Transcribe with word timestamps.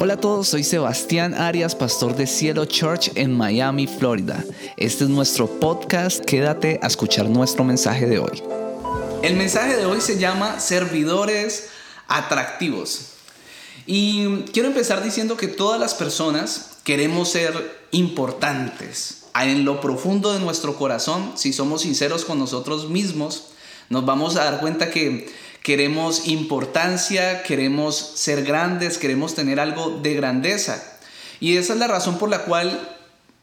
Hola 0.00 0.14
a 0.14 0.16
todos, 0.16 0.46
soy 0.46 0.62
Sebastián 0.62 1.34
Arias, 1.34 1.74
pastor 1.74 2.14
de 2.14 2.28
Cielo 2.28 2.66
Church 2.66 3.10
en 3.16 3.36
Miami, 3.36 3.88
Florida. 3.88 4.44
Este 4.76 5.02
es 5.02 5.10
nuestro 5.10 5.48
podcast, 5.58 6.24
quédate 6.24 6.78
a 6.84 6.86
escuchar 6.86 7.28
nuestro 7.28 7.64
mensaje 7.64 8.06
de 8.06 8.20
hoy. 8.20 8.40
El 9.24 9.34
mensaje 9.34 9.76
de 9.76 9.86
hoy 9.86 10.00
se 10.00 10.16
llama 10.16 10.60
Servidores 10.60 11.70
Atractivos. 12.06 13.06
Y 13.86 14.42
quiero 14.52 14.68
empezar 14.68 15.02
diciendo 15.02 15.36
que 15.36 15.48
todas 15.48 15.80
las 15.80 15.94
personas 15.94 16.78
queremos 16.84 17.30
ser 17.30 17.80
importantes. 17.90 19.24
En 19.34 19.64
lo 19.64 19.80
profundo 19.80 20.32
de 20.32 20.38
nuestro 20.38 20.76
corazón, 20.76 21.32
si 21.34 21.52
somos 21.52 21.82
sinceros 21.82 22.24
con 22.24 22.38
nosotros 22.38 22.88
mismos, 22.88 23.48
nos 23.88 24.06
vamos 24.06 24.36
a 24.36 24.44
dar 24.44 24.60
cuenta 24.60 24.90
que 24.90 25.28
queremos 25.68 26.28
importancia, 26.28 27.42
queremos 27.42 27.94
ser 28.14 28.42
grandes, 28.42 28.96
queremos 28.96 29.34
tener 29.34 29.60
algo 29.60 30.00
de 30.02 30.14
grandeza. 30.14 30.82
Y 31.40 31.58
esa 31.58 31.74
es 31.74 31.78
la 31.78 31.86
razón 31.86 32.16
por 32.16 32.30
la 32.30 32.44
cual 32.44 32.96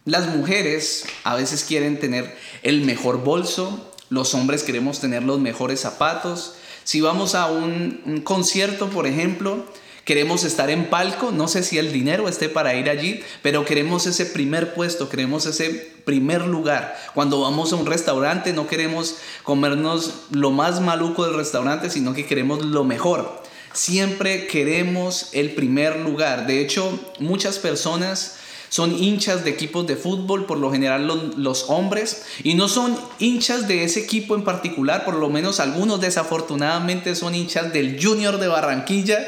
las 0.05 0.35
mujeres 0.35 1.05
a 1.23 1.35
veces 1.35 1.63
quieren 1.63 1.99
tener 1.99 2.35
el 2.63 2.81
mejor 2.81 3.23
bolso, 3.23 3.93
los 4.09 4.33
hombres 4.33 4.63
queremos 4.63 4.99
tener 4.99 5.21
los 5.21 5.39
mejores 5.39 5.81
zapatos. 5.81 6.55
Si 6.83 6.99
vamos 6.99 7.35
a 7.35 7.45
un, 7.45 8.21
concierto, 8.23 8.89
por 8.89 9.05
ejemplo, 9.05 9.63
queremos 10.05 10.43
estar 10.43 10.69
en 10.69 10.85
palco, 10.85 11.31
no 11.31 11.47
sé 11.47 11.63
si 11.63 11.79
el 11.79 11.91
dinero 11.91 12.29
esté 12.29 12.47
para 12.47 12.75
ir 12.75 12.89
allí, 12.89 13.21
pero 13.41 13.65
queremos 13.65 14.05
ese 14.05 14.27
primer 14.27 14.75
puesto, 14.75 15.09
queremos 15.09 15.47
ese 15.47 15.69
primer 16.05 16.45
lugar. 16.45 16.95
Cuando 17.15 17.41
vamos 17.41 17.73
a 17.73 17.75
un 17.75 17.87
restaurante 17.87 18.53
no 18.53 18.67
queremos 18.67 19.17
comernos 19.43 20.13
lo 20.29 20.51
más 20.51 20.79
maluco 20.79 21.25
del 21.25 21.35
restaurante, 21.35 21.89
sino 21.89 22.13
que 22.13 22.27
queremos 22.27 22.63
lo 22.63 22.83
mejor. 22.83 23.43
Siempre 23.73 24.45
queremos 24.47 25.29
el 25.33 25.51
primer 25.55 25.99
lugar. 25.99 26.45
De 26.45 26.61
hecho, 26.61 26.97
muchas 27.19 27.57
personas 27.57 28.37
son 28.69 28.95
hinchas 28.95 29.43
de 29.43 29.49
equipos 29.49 29.87
de 29.87 29.95
fútbol, 29.95 30.45
por 30.45 30.59
lo 30.59 30.71
general 30.71 31.07
los, 31.07 31.37
los, 31.37 31.65
hombres, 31.69 32.25
y 32.43 32.53
no 32.53 32.67
son 32.67 32.95
hinchas 33.19 33.67
de 33.67 33.83
ese 33.83 34.01
equipo 34.01 34.35
en 34.35 34.43
particular, 34.43 35.03
por 35.03 35.15
lo 35.15 35.29
menos 35.29 35.59
algunos 35.59 35.99
desafortunadamente 35.99 37.15
son 37.15 37.35
hinchas 37.35 37.73
del 37.73 37.97
Junior 38.01 38.37
de 38.37 38.47
Barranquilla 38.47 39.19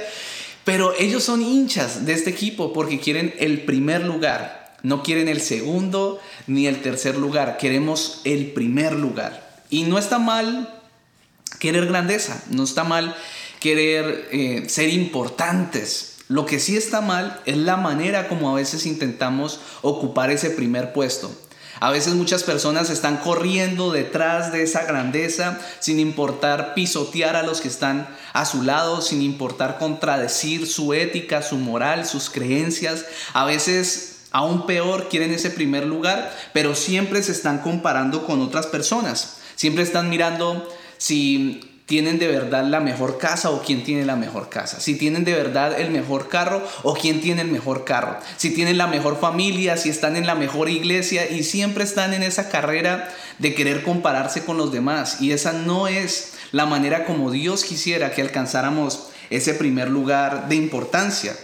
pero 0.67 0.93
ellos 0.99 1.23
son 1.23 1.41
hinchas 1.41 2.05
de 2.05 2.11
este 2.11 2.29
equipo 2.29 2.73
porque 2.73 2.99
quieren 2.99 3.33
el 3.39 3.61
primer 3.61 4.03
lugar. 4.03 4.75
No 4.83 5.01
quieren 5.01 5.29
el 5.29 5.39
segundo 5.39 6.19
ni 6.45 6.67
el 6.67 6.81
tercer 6.81 7.15
lugar. 7.15 7.55
Queremos 7.55 8.19
el 8.25 8.47
primer 8.47 8.91
lugar. 8.91 9.61
Y 9.69 9.83
no 9.83 9.97
está 9.97 10.19
mal 10.19 10.81
querer 11.59 11.85
grandeza. 11.85 12.43
No 12.49 12.65
está 12.65 12.83
mal 12.83 13.15
querer 13.61 14.27
eh, 14.33 14.65
ser 14.67 14.89
importantes. 14.89 16.17
Lo 16.27 16.45
que 16.45 16.59
sí 16.59 16.75
está 16.75 16.99
mal 16.99 17.39
es 17.45 17.55
la 17.55 17.77
manera 17.77 18.27
como 18.27 18.49
a 18.49 18.55
veces 18.55 18.85
intentamos 18.85 19.61
ocupar 19.83 20.31
ese 20.31 20.49
primer 20.49 20.91
puesto. 20.91 21.31
A 21.79 21.91
veces 21.91 22.13
muchas 22.13 22.43
personas 22.43 22.89
están 22.89 23.17
corriendo 23.17 23.91
detrás 23.91 24.51
de 24.51 24.63
esa 24.63 24.83
grandeza 24.83 25.59
sin 25.79 25.99
importar 25.99 26.73
pisotear 26.73 27.35
a 27.35 27.43
los 27.43 27.61
que 27.61 27.67
están 27.67 28.07
a 28.33 28.45
su 28.45 28.63
lado, 28.63 29.01
sin 29.01 29.21
importar 29.21 29.77
contradecir 29.77 30.67
su 30.67 30.93
ética, 30.93 31.41
su 31.41 31.57
moral, 31.57 32.05
sus 32.05 32.29
creencias. 32.29 33.05
A 33.33 33.45
veces 33.45 34.21
aún 34.31 34.65
peor 34.65 35.09
quieren 35.09 35.33
ese 35.33 35.49
primer 35.49 35.85
lugar, 35.85 36.35
pero 36.53 36.75
siempre 36.75 37.21
se 37.23 37.31
están 37.31 37.59
comparando 37.59 38.25
con 38.25 38.41
otras 38.41 38.67
personas. 38.67 39.37
Siempre 39.55 39.83
están 39.83 40.09
mirando 40.09 40.67
si 40.97 41.76
tienen 41.87 42.19
de 42.19 42.27
verdad 42.27 42.65
la 42.65 42.81
mejor 42.81 43.17
casa 43.17 43.49
o 43.49 43.63
quién 43.63 43.83
tiene 43.83 44.05
la 44.05 44.17
mejor 44.17 44.49
casa, 44.49 44.81
si 44.81 44.95
tienen 44.95 45.23
de 45.23 45.33
verdad 45.33 45.79
el 45.79 45.89
mejor 45.89 46.27
carro 46.27 46.61
o 46.83 46.93
quién 46.93 47.21
tiene 47.21 47.41
el 47.41 47.47
mejor 47.47 47.85
carro, 47.85 48.17
si 48.35 48.53
tienen 48.53 48.77
la 48.77 48.87
mejor 48.87 49.17
familia, 49.17 49.77
si 49.77 49.89
están 49.89 50.17
en 50.17 50.27
la 50.27 50.35
mejor 50.35 50.67
iglesia 50.69 51.31
y 51.31 51.43
siempre 51.43 51.85
están 51.85 52.13
en 52.13 52.23
esa 52.23 52.49
carrera 52.49 53.09
de 53.39 53.55
querer 53.55 53.83
compararse 53.83 54.43
con 54.43 54.57
los 54.57 54.73
demás 54.73 55.21
y 55.21 55.31
esa 55.31 55.53
no 55.53 55.87
es 55.87 56.33
la 56.51 56.65
manera 56.65 57.05
como 57.05 57.31
Dios 57.31 57.63
quisiera 57.63 58.11
que 58.11 58.21
alcanzáramos 58.21 59.07
ese 59.29 59.53
primer 59.53 59.89
lugar 59.89 60.49
de 60.49 60.55
importancia. 60.55 61.37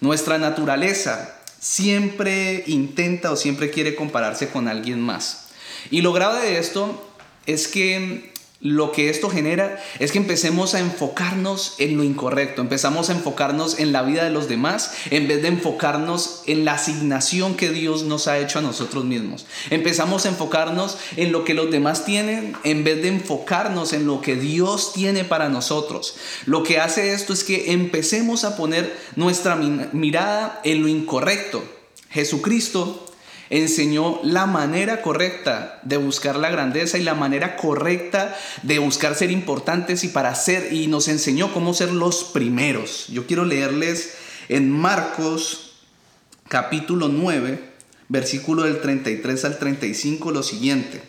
Nuestra 0.00 0.38
naturaleza 0.38 1.36
siempre 1.60 2.64
intenta 2.66 3.30
o 3.30 3.36
siempre 3.36 3.70
quiere 3.70 3.94
compararse 3.94 4.48
con 4.48 4.66
alguien 4.66 5.00
más. 5.00 5.46
Y 5.90 6.00
lo 6.00 6.12
grave 6.12 6.40
de 6.40 6.58
esto 6.58 7.08
es 7.46 7.68
que 7.68 8.33
lo 8.64 8.92
que 8.92 9.10
esto 9.10 9.28
genera 9.28 9.78
es 9.98 10.10
que 10.10 10.16
empecemos 10.16 10.74
a 10.74 10.80
enfocarnos 10.80 11.74
en 11.76 11.98
lo 11.98 12.02
incorrecto, 12.02 12.62
empezamos 12.62 13.10
a 13.10 13.12
enfocarnos 13.12 13.78
en 13.78 13.92
la 13.92 14.02
vida 14.02 14.24
de 14.24 14.30
los 14.30 14.48
demás 14.48 14.94
en 15.10 15.28
vez 15.28 15.42
de 15.42 15.48
enfocarnos 15.48 16.42
en 16.46 16.64
la 16.64 16.72
asignación 16.72 17.56
que 17.56 17.70
Dios 17.70 18.04
nos 18.04 18.26
ha 18.26 18.38
hecho 18.38 18.60
a 18.60 18.62
nosotros 18.62 19.04
mismos. 19.04 19.44
Empezamos 19.68 20.24
a 20.24 20.30
enfocarnos 20.30 20.96
en 21.16 21.30
lo 21.30 21.44
que 21.44 21.52
los 21.52 21.70
demás 21.70 22.06
tienen 22.06 22.56
en 22.64 22.84
vez 22.84 23.02
de 23.02 23.08
enfocarnos 23.08 23.92
en 23.92 24.06
lo 24.06 24.22
que 24.22 24.34
Dios 24.34 24.94
tiene 24.94 25.24
para 25.24 25.50
nosotros. 25.50 26.16
Lo 26.46 26.62
que 26.62 26.80
hace 26.80 27.12
esto 27.12 27.34
es 27.34 27.44
que 27.44 27.72
empecemos 27.72 28.44
a 28.44 28.56
poner 28.56 28.96
nuestra 29.14 29.56
mirada 29.56 30.62
en 30.64 30.80
lo 30.80 30.88
incorrecto. 30.88 31.62
Jesucristo 32.08 33.03
enseñó 33.58 34.18
la 34.24 34.46
manera 34.46 35.00
correcta 35.00 35.78
de 35.84 35.96
buscar 35.96 36.34
la 36.34 36.50
grandeza 36.50 36.98
y 36.98 37.04
la 37.04 37.14
manera 37.14 37.54
correcta 37.54 38.36
de 38.62 38.80
buscar 38.80 39.14
ser 39.14 39.30
importantes 39.30 40.02
y 40.02 40.08
para 40.08 40.34
ser 40.34 40.72
y 40.72 40.88
nos 40.88 41.06
enseñó 41.06 41.52
cómo 41.52 41.72
ser 41.72 41.92
los 41.92 42.24
primeros. 42.24 43.06
Yo 43.08 43.28
quiero 43.28 43.44
leerles 43.44 44.14
en 44.48 44.72
Marcos 44.72 45.76
capítulo 46.48 47.06
9, 47.06 47.62
versículo 48.08 48.64
del 48.64 48.80
33 48.80 49.44
al 49.44 49.58
35 49.60 50.32
lo 50.32 50.42
siguiente. 50.42 51.00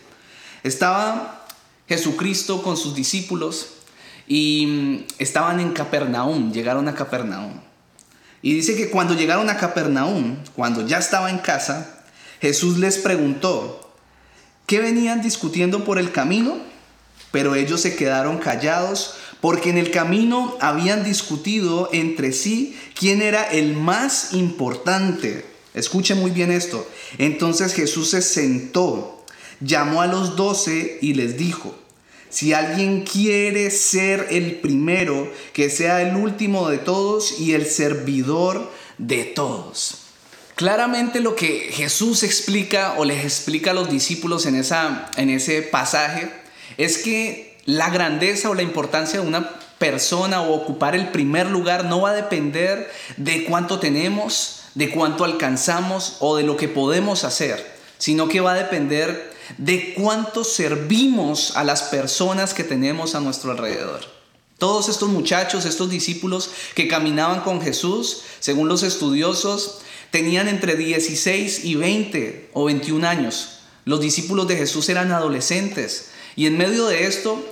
Estaba 0.62 1.48
Jesucristo 1.88 2.62
con 2.62 2.76
sus 2.76 2.94
discípulos 2.94 3.70
y 4.28 5.04
estaban 5.18 5.58
en 5.58 5.72
Capernaum, 5.72 6.52
llegaron 6.52 6.86
a 6.86 6.94
Capernaum. 6.94 7.60
Y 8.40 8.54
dice 8.54 8.76
que 8.76 8.88
cuando 8.88 9.14
llegaron 9.14 9.50
a 9.50 9.56
Capernaum, 9.56 10.36
cuando 10.54 10.86
ya 10.86 10.98
estaba 10.98 11.30
en 11.30 11.38
casa, 11.38 11.95
Jesús 12.40 12.78
les 12.78 12.98
preguntó, 12.98 13.90
¿qué 14.66 14.80
venían 14.80 15.22
discutiendo 15.22 15.84
por 15.84 15.98
el 15.98 16.12
camino? 16.12 16.58
Pero 17.32 17.54
ellos 17.54 17.80
se 17.80 17.96
quedaron 17.96 18.38
callados 18.38 19.14
porque 19.40 19.70
en 19.70 19.78
el 19.78 19.90
camino 19.90 20.56
habían 20.60 21.04
discutido 21.04 21.88
entre 21.92 22.32
sí 22.32 22.76
quién 22.98 23.22
era 23.22 23.44
el 23.44 23.74
más 23.76 24.32
importante. 24.32 25.44
Escuche 25.74 26.14
muy 26.14 26.30
bien 26.30 26.50
esto. 26.50 26.88
Entonces 27.18 27.74
Jesús 27.74 28.10
se 28.10 28.22
sentó, 28.22 29.24
llamó 29.60 30.00
a 30.00 30.06
los 30.06 30.36
doce 30.36 30.98
y 31.02 31.14
les 31.14 31.36
dijo, 31.36 31.74
si 32.30 32.52
alguien 32.52 33.02
quiere 33.02 33.70
ser 33.70 34.28
el 34.30 34.56
primero, 34.56 35.30
que 35.52 35.70
sea 35.70 36.02
el 36.02 36.16
último 36.16 36.68
de 36.68 36.78
todos 36.78 37.40
y 37.40 37.52
el 37.52 37.66
servidor 37.66 38.70
de 38.98 39.24
todos. 39.24 40.05
Claramente 40.56 41.20
lo 41.20 41.36
que 41.36 41.70
Jesús 41.70 42.22
explica 42.22 42.94
o 42.96 43.04
les 43.04 43.22
explica 43.22 43.72
a 43.72 43.74
los 43.74 43.90
discípulos 43.90 44.46
en, 44.46 44.54
esa, 44.54 45.10
en 45.18 45.28
ese 45.28 45.60
pasaje 45.60 46.32
es 46.78 46.96
que 46.96 47.58
la 47.66 47.90
grandeza 47.90 48.48
o 48.48 48.54
la 48.54 48.62
importancia 48.62 49.20
de 49.20 49.26
una 49.26 49.50
persona 49.78 50.40
o 50.40 50.54
ocupar 50.54 50.94
el 50.94 51.10
primer 51.10 51.50
lugar 51.50 51.84
no 51.84 52.00
va 52.00 52.10
a 52.10 52.14
depender 52.14 52.90
de 53.18 53.44
cuánto 53.44 53.80
tenemos, 53.80 54.62
de 54.74 54.88
cuánto 54.88 55.24
alcanzamos 55.24 56.16
o 56.20 56.36
de 56.36 56.44
lo 56.44 56.56
que 56.56 56.68
podemos 56.68 57.24
hacer, 57.24 57.76
sino 57.98 58.26
que 58.26 58.40
va 58.40 58.52
a 58.52 58.56
depender 58.56 59.34
de 59.58 59.92
cuánto 59.92 60.42
servimos 60.42 61.54
a 61.54 61.64
las 61.64 61.82
personas 61.82 62.54
que 62.54 62.64
tenemos 62.64 63.14
a 63.14 63.20
nuestro 63.20 63.50
alrededor. 63.50 64.00
Todos 64.56 64.88
estos 64.88 65.10
muchachos, 65.10 65.66
estos 65.66 65.90
discípulos 65.90 66.48
que 66.74 66.88
caminaban 66.88 67.42
con 67.42 67.60
Jesús, 67.60 68.22
según 68.40 68.68
los 68.68 68.82
estudiosos, 68.82 69.82
tenían 70.10 70.48
entre 70.48 70.76
16 70.76 71.64
y 71.64 71.74
20 71.74 72.50
o 72.52 72.64
21 72.64 73.06
años. 73.06 73.60
Los 73.84 74.00
discípulos 74.00 74.48
de 74.48 74.56
Jesús 74.56 74.88
eran 74.88 75.12
adolescentes. 75.12 76.10
Y 76.34 76.46
en 76.46 76.58
medio 76.58 76.86
de 76.86 77.06
esto, 77.06 77.42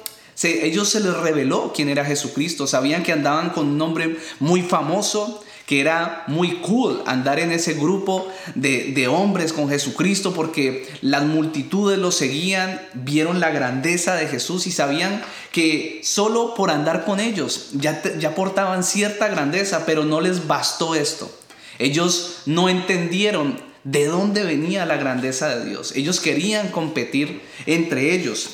ellos 0.43 0.89
se 0.89 1.01
les 1.01 1.17
reveló 1.17 1.73
quién 1.75 1.89
era 1.89 2.05
Jesucristo. 2.05 2.67
Sabían 2.67 3.03
que 3.03 3.13
andaban 3.13 3.51
con 3.51 3.69
un 3.69 3.79
nombre 3.79 4.19
muy 4.41 4.63
famoso, 4.63 5.43
que 5.67 5.81
era 5.81 6.25
muy 6.27 6.57
cool 6.57 7.03
andar 7.07 7.39
en 7.39 7.51
ese 7.51 7.75
grupo 7.75 8.29
de, 8.55 8.93
de, 8.93 9.09
hombres 9.09 9.53
con 9.53 9.71
Jesucristo 9.71 10.35
porque 10.35 10.87
las 11.01 11.23
multitudes 11.23 11.99
lo 11.99 12.13
seguían, 12.13 12.83
vieron 12.93 13.41
la 13.41 13.51
grandeza 13.51 14.15
de 14.15 14.27
Jesús 14.27 14.67
y 14.67 14.73
sabían 14.73 15.23
que 15.53 16.03
solo 16.05 16.55
por 16.55 16.71
andar 16.71 17.07
con 17.07 17.19
ellos 17.19 17.71
ya, 17.73 18.03
ya 18.19 18.35
portaban 18.35 18.85
cierta 18.85 19.29
grandeza, 19.29 19.87
pero 19.87 20.05
no 20.05 20.21
les 20.21 20.47
bastó 20.47 20.95
esto. 20.95 21.31
Ellos 21.79 22.43
no 22.47 22.69
entendieron 22.69 23.61
de 23.85 24.07
dónde 24.07 24.45
venía 24.45 24.87
la 24.87 24.97
grandeza 24.97 25.57
de 25.57 25.69
Dios. 25.69 25.93
Ellos 25.95 26.21
querían 26.21 26.69
competir 26.71 27.43
entre 27.67 28.15
ellos. 28.15 28.51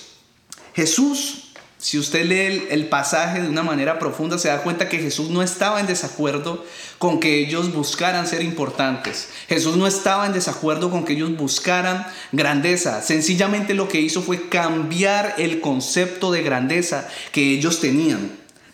Jesús 0.74 1.50
si 1.80 1.98
usted 1.98 2.26
lee 2.26 2.66
el, 2.70 2.88
pasaje 2.88 3.40
de 3.40 3.48
una 3.48 3.62
manera 3.62 3.98
profunda, 3.98 4.36
se 4.36 4.48
da 4.48 4.62
cuenta 4.62 4.90
que 4.90 4.98
Jesús 4.98 5.30
no 5.30 5.42
estaba 5.42 5.80
en 5.80 5.86
desacuerdo 5.86 6.62
con 6.98 7.20
que 7.20 7.38
ellos 7.38 7.72
buscaran 7.72 8.26
ser 8.26 8.42
importantes. 8.42 9.30
Jesús 9.48 9.78
no 9.78 9.86
estaba 9.86 10.26
en 10.26 10.34
desacuerdo 10.34 10.90
con 10.90 11.06
que 11.06 11.14
ellos 11.14 11.34
buscaran 11.38 12.06
grandeza. 12.32 13.00
Sencillamente 13.00 13.72
lo 13.72 13.88
que 13.88 14.02
hizo 14.02 14.20
fue 14.20 14.50
cambiar 14.50 15.36
el 15.38 15.62
concepto 15.62 16.30
de 16.30 16.42
grandeza 16.42 17.08
que 17.32 17.50
ellos 17.50 17.80
tenían. 17.80 18.30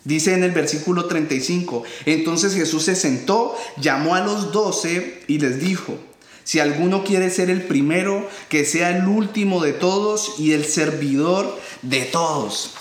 Dice 0.07 0.33
en 0.33 0.45
el 0.45 0.51
versículo 0.51 1.07
35, 1.07 1.83
entonces 2.05 2.53
Jesús 2.53 2.83
se 2.83 2.95
sentó, 2.95 3.57
llamó 3.75 4.15
a 4.15 4.21
los 4.21 4.53
doce 4.53 5.21
y 5.27 5.39
les 5.39 5.59
dijo, 5.59 5.97
si 6.45 6.61
alguno 6.61 7.03
quiere 7.03 7.29
ser 7.29 7.49
el 7.49 7.63
primero, 7.63 8.25
que 8.47 8.63
sea 8.63 8.95
el 8.95 9.05
último 9.05 9.61
de 9.61 9.73
todos 9.73 10.35
y 10.39 10.53
el 10.53 10.63
servidor 10.63 11.59
de 11.81 12.03
todos. 12.03 12.71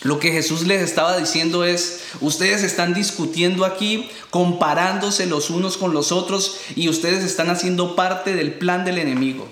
Lo 0.00 0.18
que 0.18 0.32
Jesús 0.32 0.66
les 0.66 0.80
estaba 0.80 1.18
diciendo 1.18 1.66
es, 1.66 2.04
ustedes 2.22 2.62
están 2.62 2.94
discutiendo 2.94 3.66
aquí, 3.66 4.08
comparándose 4.30 5.26
los 5.26 5.50
unos 5.50 5.76
con 5.76 5.92
los 5.92 6.10
otros 6.10 6.56
y 6.74 6.88
ustedes 6.88 7.22
están 7.22 7.50
haciendo 7.50 7.96
parte 7.96 8.34
del 8.34 8.54
plan 8.54 8.86
del 8.86 8.96
enemigo. 8.96 9.46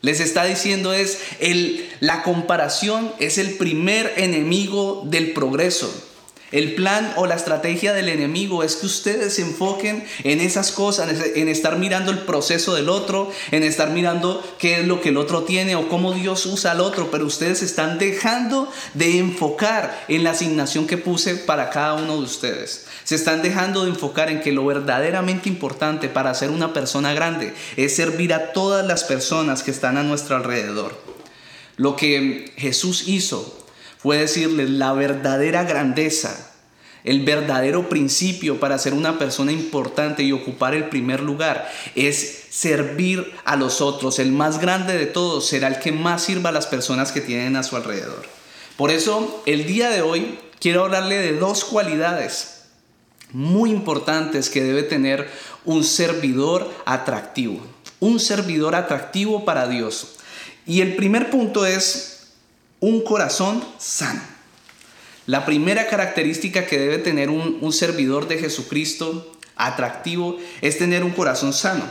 Les 0.00 0.18
está 0.18 0.46
diciendo 0.46 0.92
es, 0.94 1.20
el, 1.38 1.88
la 2.00 2.24
comparación 2.24 3.12
es 3.20 3.38
el 3.38 3.52
primer 3.52 4.14
enemigo 4.16 5.04
del 5.06 5.30
progreso. 5.30 6.09
El 6.52 6.74
plan 6.74 7.12
o 7.16 7.26
la 7.26 7.36
estrategia 7.36 7.92
del 7.92 8.08
enemigo 8.08 8.64
es 8.64 8.74
que 8.76 8.86
ustedes 8.86 9.34
se 9.34 9.42
enfoquen 9.42 10.04
en 10.24 10.40
esas 10.40 10.72
cosas, 10.72 11.08
en 11.36 11.48
estar 11.48 11.78
mirando 11.78 12.10
el 12.10 12.20
proceso 12.20 12.74
del 12.74 12.88
otro, 12.88 13.30
en 13.52 13.62
estar 13.62 13.90
mirando 13.90 14.42
qué 14.58 14.80
es 14.80 14.86
lo 14.86 15.00
que 15.00 15.10
el 15.10 15.16
otro 15.16 15.44
tiene 15.44 15.76
o 15.76 15.88
cómo 15.88 16.12
Dios 16.12 16.46
usa 16.46 16.72
al 16.72 16.80
otro, 16.80 17.10
pero 17.10 17.24
ustedes 17.24 17.62
están 17.62 17.98
dejando 17.98 18.68
de 18.94 19.18
enfocar 19.18 20.04
en 20.08 20.24
la 20.24 20.30
asignación 20.30 20.88
que 20.88 20.98
puse 20.98 21.36
para 21.36 21.70
cada 21.70 21.94
uno 21.94 22.16
de 22.16 22.24
ustedes. 22.24 22.86
Se 23.04 23.14
están 23.14 23.42
dejando 23.42 23.84
de 23.84 23.90
enfocar 23.90 24.28
en 24.28 24.40
que 24.40 24.52
lo 24.52 24.66
verdaderamente 24.66 25.48
importante 25.48 26.08
para 26.08 26.34
ser 26.34 26.50
una 26.50 26.72
persona 26.72 27.14
grande 27.14 27.54
es 27.76 27.94
servir 27.94 28.34
a 28.34 28.52
todas 28.52 28.84
las 28.84 29.04
personas 29.04 29.62
que 29.62 29.70
están 29.70 29.96
a 29.96 30.02
nuestro 30.02 30.34
alrededor. 30.34 30.98
Lo 31.76 31.96
que 31.96 32.52
Jesús 32.56 33.06
hizo 33.06 33.59
fue 34.02 34.18
decirles 34.18 34.70
la 34.70 34.92
verdadera 34.92 35.64
grandeza, 35.64 36.50
el 37.04 37.24
verdadero 37.24 37.88
principio 37.88 38.60
para 38.60 38.78
ser 38.78 38.92
una 38.92 39.18
persona 39.18 39.52
importante 39.52 40.22
y 40.22 40.32
ocupar 40.32 40.74
el 40.74 40.88
primer 40.88 41.20
lugar 41.20 41.70
es 41.94 42.44
servir 42.50 43.32
a 43.44 43.56
los 43.56 43.80
otros. 43.80 44.18
El 44.18 44.32
más 44.32 44.60
grande 44.60 44.98
de 44.98 45.06
todos 45.06 45.46
será 45.46 45.68
el 45.68 45.78
que 45.78 45.92
más 45.92 46.22
sirva 46.22 46.50
a 46.50 46.52
las 46.52 46.66
personas 46.66 47.12
que 47.12 47.22
tienen 47.22 47.56
a 47.56 47.62
su 47.62 47.76
alrededor. 47.76 48.22
Por 48.76 48.90
eso, 48.90 49.42
el 49.46 49.66
día 49.66 49.88
de 49.90 50.02
hoy 50.02 50.38
quiero 50.58 50.84
hablarle 50.84 51.18
de 51.18 51.38
dos 51.38 51.64
cualidades 51.64 52.64
muy 53.32 53.70
importantes 53.70 54.50
que 54.50 54.62
debe 54.62 54.82
tener 54.82 55.28
un 55.64 55.84
servidor 55.84 56.70
atractivo. 56.84 57.60
Un 57.98 58.20
servidor 58.20 58.74
atractivo 58.74 59.44
para 59.44 59.68
Dios. 59.68 60.16
Y 60.66 60.80
el 60.80 60.96
primer 60.96 61.30
punto 61.30 61.64
es 61.66 62.09
un 62.80 63.02
corazón 63.02 63.62
sano. 63.78 64.20
La 65.26 65.44
primera 65.44 65.86
característica 65.86 66.66
que 66.66 66.78
debe 66.78 66.98
tener 66.98 67.30
un, 67.30 67.72
servidor 67.72 68.26
de 68.26 68.38
Jesucristo 68.38 69.30
atractivo 69.54 70.38
es 70.60 70.78
tener 70.78 71.04
un 71.04 71.12
corazón 71.12 71.52
sano. 71.52 71.84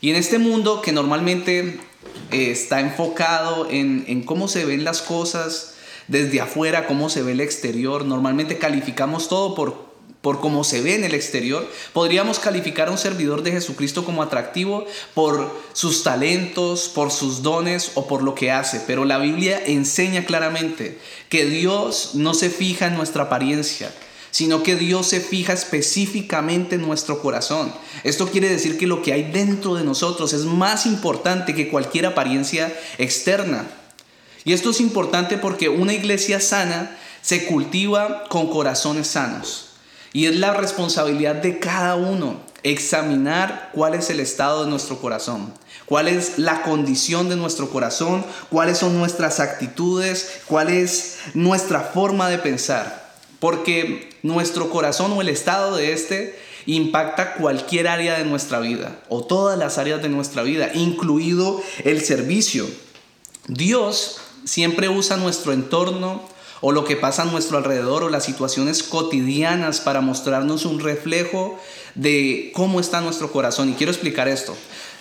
Y 0.00 0.10
en 0.10 0.16
este 0.16 0.38
mundo 0.38 0.82
que 0.82 0.92
normalmente 0.92 1.78
eh, 2.32 2.50
está 2.50 2.80
enfocado 2.80 3.68
en, 3.70 4.04
en 4.08 4.22
cómo 4.22 4.48
se 4.48 4.64
ven 4.64 4.84
las 4.84 5.02
cosas 5.02 5.74
desde 6.08 6.40
afuera, 6.40 6.86
cómo 6.86 7.08
se 7.08 7.22
ve 7.22 7.32
el 7.32 7.40
exterior, 7.40 8.04
normalmente 8.04 8.58
calificamos 8.58 9.28
todo 9.28 9.54
por 9.54 9.85
por 10.26 10.40
cómo 10.40 10.64
se 10.64 10.80
ve 10.80 10.96
en 10.96 11.04
el 11.04 11.14
exterior, 11.14 11.70
podríamos 11.92 12.40
calificar 12.40 12.88
a 12.88 12.90
un 12.90 12.98
servidor 12.98 13.44
de 13.44 13.52
Jesucristo 13.52 14.04
como 14.04 14.24
atractivo 14.24 14.84
por 15.14 15.56
sus 15.72 16.02
talentos, 16.02 16.88
por 16.92 17.12
sus 17.12 17.42
dones 17.44 17.92
o 17.94 18.08
por 18.08 18.24
lo 18.24 18.34
que 18.34 18.50
hace. 18.50 18.80
Pero 18.88 19.04
la 19.04 19.18
Biblia 19.18 19.62
enseña 19.64 20.24
claramente 20.24 20.98
que 21.28 21.46
Dios 21.46 22.10
no 22.14 22.34
se 22.34 22.50
fija 22.50 22.88
en 22.88 22.96
nuestra 22.96 23.22
apariencia, 23.22 23.94
sino 24.32 24.64
que 24.64 24.74
Dios 24.74 25.06
se 25.06 25.20
fija 25.20 25.52
específicamente 25.52 26.74
en 26.74 26.82
nuestro 26.82 27.22
corazón. 27.22 27.72
Esto 28.02 28.28
quiere 28.28 28.48
decir 28.48 28.78
que 28.78 28.88
lo 28.88 29.02
que 29.02 29.12
hay 29.12 29.30
dentro 29.30 29.76
de 29.76 29.84
nosotros 29.84 30.32
es 30.32 30.42
más 30.42 30.86
importante 30.86 31.54
que 31.54 31.68
cualquier 31.68 32.04
apariencia 32.04 32.76
externa. 32.98 33.64
Y 34.44 34.54
esto 34.54 34.70
es 34.70 34.80
importante 34.80 35.38
porque 35.38 35.68
una 35.68 35.94
iglesia 35.94 36.40
sana 36.40 36.98
se 37.22 37.46
cultiva 37.46 38.24
con 38.28 38.50
corazones 38.50 39.06
sanos. 39.06 39.65
Y 40.16 40.24
es 40.24 40.36
la 40.36 40.54
responsabilidad 40.54 41.34
de 41.34 41.58
cada 41.58 41.94
uno 41.94 42.40
examinar 42.62 43.68
cuál 43.74 43.92
es 43.92 44.08
el 44.08 44.18
estado 44.18 44.64
de 44.64 44.70
nuestro 44.70 44.98
corazón, 44.98 45.52
cuál 45.84 46.08
es 46.08 46.38
la 46.38 46.62
condición 46.62 47.28
de 47.28 47.36
nuestro 47.36 47.68
corazón, 47.68 48.24
cuáles 48.48 48.78
son 48.78 48.96
nuestras 48.96 49.40
actitudes, 49.40 50.40
cuál 50.46 50.70
es 50.70 51.18
nuestra 51.34 51.80
forma 51.80 52.30
de 52.30 52.38
pensar. 52.38 53.12
Porque 53.40 54.08
nuestro 54.22 54.70
corazón 54.70 55.12
o 55.12 55.20
el 55.20 55.28
estado 55.28 55.76
de 55.76 55.92
este 55.92 56.40
impacta 56.64 57.34
cualquier 57.34 57.86
área 57.86 58.16
de 58.16 58.24
nuestra 58.24 58.60
vida 58.60 58.98
o 59.10 59.22
todas 59.22 59.58
las 59.58 59.76
áreas 59.76 60.00
de 60.00 60.08
nuestra 60.08 60.42
vida, 60.42 60.70
incluido 60.72 61.62
el 61.84 62.00
servicio. 62.00 62.66
Dios 63.48 64.16
siempre 64.46 64.88
usa 64.88 65.18
nuestro 65.18 65.52
entorno, 65.52 66.22
o 66.60 66.72
lo 66.72 66.84
que 66.84 66.96
pasa 66.96 67.22
a 67.22 67.26
nuestro 67.26 67.58
alrededor 67.58 68.04
o 68.04 68.08
las 68.08 68.24
situaciones 68.24 68.82
cotidianas 68.82 69.80
para 69.80 70.00
mostrarnos 70.00 70.64
un 70.64 70.80
reflejo 70.80 71.58
de 71.94 72.50
cómo 72.54 72.80
está 72.80 73.00
nuestro 73.00 73.30
corazón. 73.30 73.70
Y 73.70 73.74
quiero 73.74 73.92
explicar 73.92 74.28
esto. 74.28 74.56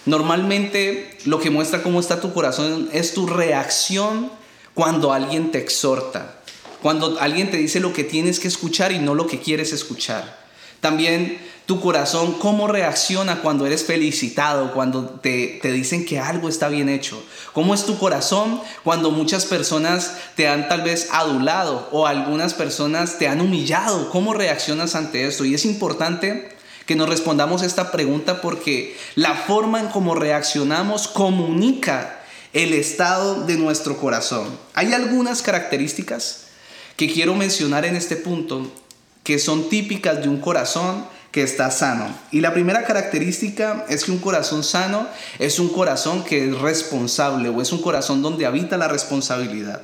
Normalmente 0.06 1.18
lo 1.26 1.40
que 1.40 1.50
muestra 1.50 1.82
cómo 1.82 2.00
está 2.00 2.22
tu 2.22 2.34
corazón 2.34 2.90
es 2.94 3.14
tu 3.14 3.26
reacción 3.28 4.32
cuando 4.74 5.14
alguien 5.14 5.52
te 5.52 5.58
exhorta, 5.58 6.36
cuando 6.82 7.18
alguien 7.20 7.50
te 7.50 7.58
dice 7.58 7.80
lo 7.80 7.94
que 7.94 8.04
tienes 8.04 8.40
que 8.40 8.48
escuchar 8.48 8.92
y 8.92 9.00
no 9.00 9.16
lo 9.16 9.26
que 9.26 9.40
quieres 9.40 9.74
escuchar. 9.74 10.45
También 10.82 11.40
tu 11.66 11.82
corazón, 11.82 12.34
cómo 12.34 12.68
reacciona 12.68 13.42
cuando 13.42 13.66
eres 13.66 13.84
felicitado, 13.84 14.72
cuando 14.72 15.06
te, 15.06 15.60
te, 15.62 15.72
dicen 15.72 16.06
que 16.06 16.20
algo 16.20 16.48
está 16.48 16.68
bien 16.68 16.90
hecho. 16.90 17.24
¿Cómo 17.54 17.74
es 17.74 17.86
tu 17.86 17.98
corazón 17.98 18.62
cuando 18.84 19.10
muchas 19.10 19.46
personas 19.46 20.14
te 20.36 20.48
han 20.48 20.70
tal 20.70 20.84
vez 20.84 21.10
adulado 21.12 21.90
o 21.92 22.06
algunas 22.06 22.54
personas 22.54 23.18
te 23.18 23.28
han 23.28 23.42
humillado? 23.42 24.12
¿Cómo 24.12 24.36
reaccionas 24.36 24.96
ante 24.96 25.26
esto? 25.26 25.44
Y 25.44 25.56
es 25.56 25.66
importante 25.66 26.56
que 26.86 26.96
nos 26.96 27.10
respondamos 27.10 27.64
esta 27.64 27.92
pregunta 27.92 28.42
porque 28.42 28.96
la 29.16 29.34
forma 29.34 29.80
en 29.80 29.88
cómo 29.88 30.14
reaccionamos 30.14 31.08
comunica 31.08 32.22
el 32.54 32.74
estado 32.74 33.44
de 33.46 33.58
nuestro 33.58 33.98
corazón. 33.98 34.48
Hay 34.76 34.94
algunas 34.94 35.42
características 35.42 36.46
que 36.96 37.12
quiero 37.12 37.34
mencionar 37.34 37.86
en 37.86 37.96
este 37.96 38.16
punto 38.16 38.72
que 39.26 39.40
son 39.40 39.68
típicas 39.70 40.22
de 40.22 40.30
un 40.30 40.40
corazón 40.40 41.04
que 41.32 41.44
está 41.44 41.70
sano. 41.72 42.08
Y 42.32 42.40
la 42.40 42.54
primera 42.54 42.86
característica 42.86 43.86
es 43.90 44.06
que 44.06 44.12
un 44.12 44.20
corazón 44.20 44.64
sano 44.64 45.08
es 45.40 45.60
un 45.60 45.68
corazón 45.68 46.24
que 46.24 46.48
es 46.48 46.58
responsable 46.60 47.50
o 47.50 47.62
es 47.62 47.74
un 47.74 47.82
corazón 47.82 48.22
donde 48.22 48.46
habita 48.46 48.78
la 48.78 48.88
responsabilidad. 48.88 49.82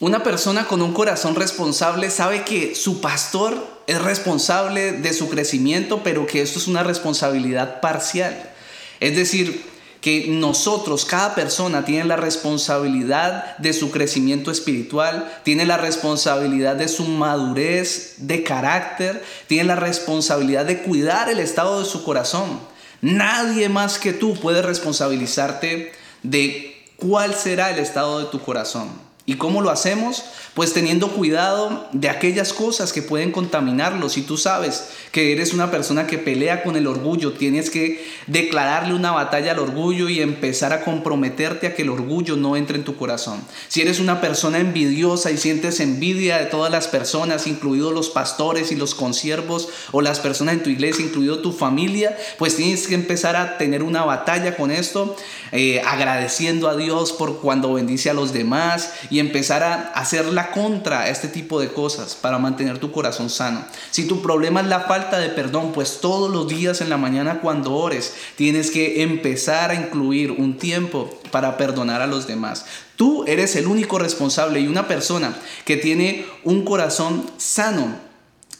Una 0.00 0.24
persona 0.24 0.66
con 0.66 0.82
un 0.82 0.92
corazón 0.92 1.36
responsable 1.36 2.10
sabe 2.10 2.42
que 2.42 2.74
su 2.74 3.00
pastor 3.00 3.66
es 3.86 4.02
responsable 4.02 4.92
de 4.92 5.12
su 5.12 5.30
crecimiento, 5.30 6.02
pero 6.02 6.26
que 6.26 6.42
esto 6.42 6.58
es 6.58 6.66
una 6.66 6.82
responsabilidad 6.82 7.80
parcial. 7.80 8.50
Es 8.98 9.14
decir, 9.16 9.64
que 10.02 10.26
nosotros, 10.28 11.04
cada 11.04 11.36
persona, 11.36 11.84
tiene 11.84 12.04
la 12.04 12.16
responsabilidad 12.16 13.56
de 13.58 13.72
su 13.72 13.92
crecimiento 13.92 14.50
espiritual, 14.50 15.32
tiene 15.44 15.64
la 15.64 15.76
responsabilidad 15.76 16.74
de 16.74 16.88
su 16.88 17.04
madurez 17.04 18.16
de 18.18 18.42
carácter, 18.42 19.24
tiene 19.46 19.64
la 19.64 19.76
responsabilidad 19.76 20.66
de 20.66 20.82
cuidar 20.82 21.30
el 21.30 21.38
estado 21.38 21.78
de 21.78 21.86
su 21.86 22.02
corazón. 22.02 22.58
Nadie 23.00 23.68
más 23.68 24.00
que 24.00 24.12
tú 24.12 24.34
puede 24.34 24.60
responsabilizarte 24.60 25.92
de 26.24 26.84
cuál 26.96 27.34
será 27.36 27.70
el 27.70 27.78
estado 27.78 28.18
de 28.18 28.24
tu 28.26 28.40
corazón. 28.40 28.90
¿Y 29.24 29.34
cómo 29.34 29.62
lo 29.62 29.70
hacemos? 29.70 30.24
Pues 30.54 30.72
teniendo 30.72 31.12
cuidado 31.12 31.86
de 31.92 32.08
aquellas 32.08 32.52
cosas 32.52 32.92
que 32.92 33.02
pueden 33.02 33.30
contaminarlo. 33.30 34.08
Si 34.08 34.22
tú 34.22 34.36
sabes 34.36 34.88
que 35.12 35.30
eres 35.30 35.54
una 35.54 35.70
persona 35.70 36.08
que 36.08 36.18
pelea 36.18 36.64
con 36.64 36.74
el 36.74 36.88
orgullo, 36.88 37.32
tienes 37.32 37.70
que 37.70 38.04
declararle 38.26 38.94
una 38.94 39.12
batalla 39.12 39.52
al 39.52 39.60
orgullo 39.60 40.08
y 40.08 40.20
empezar 40.20 40.72
a 40.72 40.82
comprometerte 40.82 41.68
a 41.68 41.74
que 41.76 41.82
el 41.82 41.90
orgullo 41.90 42.34
no 42.34 42.56
entre 42.56 42.76
en 42.76 42.84
tu 42.84 42.96
corazón. 42.96 43.40
Si 43.68 43.80
eres 43.80 44.00
una 44.00 44.20
persona 44.20 44.58
envidiosa 44.58 45.30
y 45.30 45.38
sientes 45.38 45.78
envidia 45.78 46.38
de 46.38 46.46
todas 46.46 46.72
las 46.72 46.88
personas, 46.88 47.46
incluidos 47.46 47.94
los 47.94 48.10
pastores 48.10 48.72
y 48.72 48.74
los 48.74 48.96
consiervos 48.96 49.68
o 49.92 50.02
las 50.02 50.18
personas 50.18 50.54
en 50.54 50.64
tu 50.64 50.70
iglesia, 50.70 51.04
incluido 51.04 51.38
tu 51.38 51.52
familia, 51.52 52.18
pues 52.38 52.56
tienes 52.56 52.88
que 52.88 52.96
empezar 52.96 53.36
a 53.36 53.56
tener 53.56 53.84
una 53.84 54.04
batalla 54.04 54.56
con 54.56 54.72
esto, 54.72 55.14
eh, 55.52 55.80
agradeciendo 55.86 56.68
a 56.68 56.76
Dios 56.76 57.12
por 57.12 57.40
cuando 57.40 57.74
bendice 57.74 58.10
a 58.10 58.14
los 58.14 58.32
demás 58.32 58.94
y 59.12 59.20
empezar 59.20 59.62
a 59.62 59.74
hacer 59.92 60.24
la 60.24 60.50
contra 60.52 61.00
a 61.00 61.10
este 61.10 61.28
tipo 61.28 61.60
de 61.60 61.70
cosas 61.70 62.14
para 62.14 62.38
mantener 62.38 62.78
tu 62.78 62.90
corazón 62.92 63.28
sano. 63.28 63.62
Si 63.90 64.06
tu 64.06 64.22
problema 64.22 64.62
es 64.62 64.68
la 64.68 64.80
falta 64.80 65.18
de 65.18 65.28
perdón, 65.28 65.72
pues 65.72 66.00
todos 66.00 66.30
los 66.30 66.48
días 66.48 66.80
en 66.80 66.88
la 66.88 66.96
mañana 66.96 67.40
cuando 67.42 67.74
ores 67.74 68.14
tienes 68.36 68.70
que 68.70 69.02
empezar 69.02 69.70
a 69.70 69.74
incluir 69.74 70.30
un 70.30 70.56
tiempo 70.56 71.10
para 71.30 71.58
perdonar 71.58 72.00
a 72.00 72.06
los 72.06 72.26
demás. 72.26 72.64
Tú 72.96 73.24
eres 73.26 73.54
el 73.54 73.66
único 73.66 73.98
responsable 73.98 74.60
y 74.60 74.66
una 74.66 74.88
persona 74.88 75.36
que 75.66 75.76
tiene 75.76 76.24
un 76.42 76.64
corazón 76.64 77.30
sano 77.36 77.94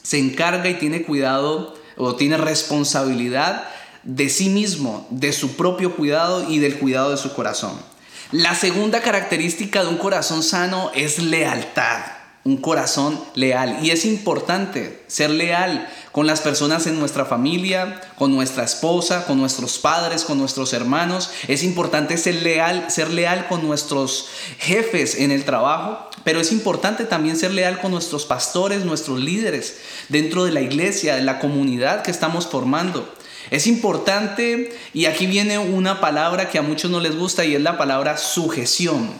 se 0.02 0.18
encarga 0.18 0.68
y 0.68 0.74
tiene 0.74 1.00
cuidado 1.00 1.74
o 1.96 2.14
tiene 2.16 2.36
responsabilidad 2.36 3.70
de 4.02 4.28
sí 4.28 4.50
mismo, 4.50 5.06
de 5.08 5.32
su 5.32 5.56
propio 5.56 5.96
cuidado 5.96 6.50
y 6.50 6.58
del 6.58 6.78
cuidado 6.78 7.10
de 7.10 7.16
su 7.16 7.32
corazón. 7.32 7.91
La 8.32 8.54
segunda 8.54 9.02
característica 9.02 9.82
de 9.82 9.90
un 9.90 9.98
corazón 9.98 10.42
sano 10.42 10.90
es 10.94 11.18
lealtad, 11.18 12.00
un 12.44 12.56
corazón 12.56 13.22
leal. 13.34 13.80
Y 13.82 13.90
es 13.90 14.06
importante 14.06 15.04
ser 15.06 15.28
leal 15.28 15.86
con 16.12 16.26
las 16.26 16.40
personas 16.40 16.86
en 16.86 16.98
nuestra 16.98 17.26
familia, 17.26 18.00
con 18.16 18.34
nuestra 18.34 18.64
esposa, 18.64 19.26
con 19.26 19.36
nuestros 19.36 19.76
padres, 19.76 20.24
con 20.24 20.38
nuestros 20.38 20.72
hermanos. 20.72 21.30
Es 21.46 21.62
importante 21.62 22.16
ser 22.16 22.36
leal, 22.36 22.90
ser 22.90 23.10
leal 23.10 23.48
con 23.48 23.66
nuestros 23.66 24.28
jefes 24.58 25.16
en 25.16 25.30
el 25.30 25.44
trabajo, 25.44 26.08
pero 26.24 26.40
es 26.40 26.52
importante 26.52 27.04
también 27.04 27.36
ser 27.36 27.50
leal 27.50 27.82
con 27.82 27.90
nuestros 27.90 28.24
pastores, 28.24 28.86
nuestros 28.86 29.20
líderes 29.20 29.76
dentro 30.08 30.46
de 30.46 30.52
la 30.52 30.62
iglesia, 30.62 31.16
de 31.16 31.22
la 31.22 31.38
comunidad 31.38 32.00
que 32.00 32.10
estamos 32.10 32.46
formando. 32.46 33.12
Es 33.52 33.66
importante, 33.66 34.74
y 34.94 35.04
aquí 35.04 35.26
viene 35.26 35.58
una 35.58 36.00
palabra 36.00 36.48
que 36.48 36.56
a 36.56 36.62
muchos 36.62 36.90
no 36.90 37.00
les 37.00 37.14
gusta 37.14 37.44
y 37.44 37.54
es 37.54 37.60
la 37.60 37.76
palabra 37.76 38.16
sujeción. 38.16 39.10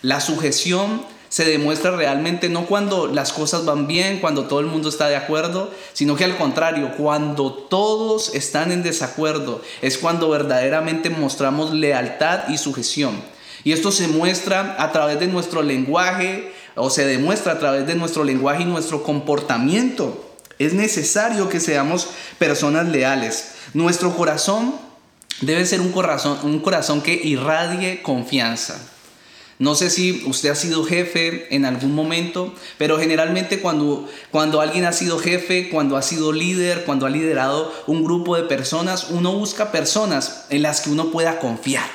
La 0.00 0.22
sujeción 0.22 1.02
se 1.28 1.44
demuestra 1.44 1.90
realmente 1.90 2.48
no 2.48 2.64
cuando 2.64 3.08
las 3.08 3.34
cosas 3.34 3.66
van 3.66 3.86
bien, 3.86 4.20
cuando 4.20 4.44
todo 4.44 4.60
el 4.60 4.66
mundo 4.66 4.88
está 4.88 5.08
de 5.08 5.16
acuerdo, 5.16 5.70
sino 5.92 6.16
que 6.16 6.24
al 6.24 6.38
contrario, 6.38 6.92
cuando 6.96 7.52
todos 7.52 8.34
están 8.34 8.72
en 8.72 8.82
desacuerdo, 8.82 9.60
es 9.82 9.98
cuando 9.98 10.30
verdaderamente 10.30 11.10
mostramos 11.10 11.74
lealtad 11.74 12.48
y 12.48 12.56
sujeción. 12.56 13.20
Y 13.64 13.72
esto 13.72 13.92
se 13.92 14.08
muestra 14.08 14.76
a 14.78 14.92
través 14.92 15.20
de 15.20 15.26
nuestro 15.26 15.62
lenguaje, 15.62 16.54
o 16.74 16.88
se 16.88 17.04
demuestra 17.04 17.52
a 17.52 17.58
través 17.58 17.86
de 17.86 17.96
nuestro 17.96 18.24
lenguaje 18.24 18.62
y 18.62 18.66
nuestro 18.66 19.02
comportamiento. 19.02 20.24
Es 20.58 20.72
necesario 20.72 21.50
que 21.50 21.60
seamos 21.60 22.08
personas 22.38 22.88
leales. 22.88 23.53
Nuestro 23.74 24.16
corazón 24.16 24.76
debe 25.40 25.66
ser 25.66 25.80
un 25.80 25.90
corazón, 25.90 26.38
un 26.44 26.60
corazón 26.60 27.02
que 27.02 27.14
irradie 27.14 28.02
confianza. 28.02 28.80
No 29.58 29.74
sé 29.74 29.90
si 29.90 30.24
usted 30.26 30.50
ha 30.50 30.54
sido 30.54 30.84
jefe 30.84 31.54
en 31.54 31.64
algún 31.64 31.92
momento, 31.94 32.54
pero 32.78 32.98
generalmente 32.98 33.60
cuando, 33.60 34.08
cuando 34.30 34.60
alguien 34.60 34.84
ha 34.84 34.92
sido 34.92 35.18
jefe, 35.18 35.70
cuando 35.70 35.96
ha 35.96 36.02
sido 36.02 36.32
líder, 36.32 36.84
cuando 36.84 37.06
ha 37.06 37.10
liderado 37.10 37.72
un 37.86 38.04
grupo 38.04 38.36
de 38.36 38.44
personas, 38.44 39.08
uno 39.10 39.32
busca 39.32 39.72
personas 39.72 40.46
en 40.50 40.62
las 40.62 40.80
que 40.80 40.90
uno 40.90 41.10
pueda 41.10 41.38
confiar. 41.40 41.88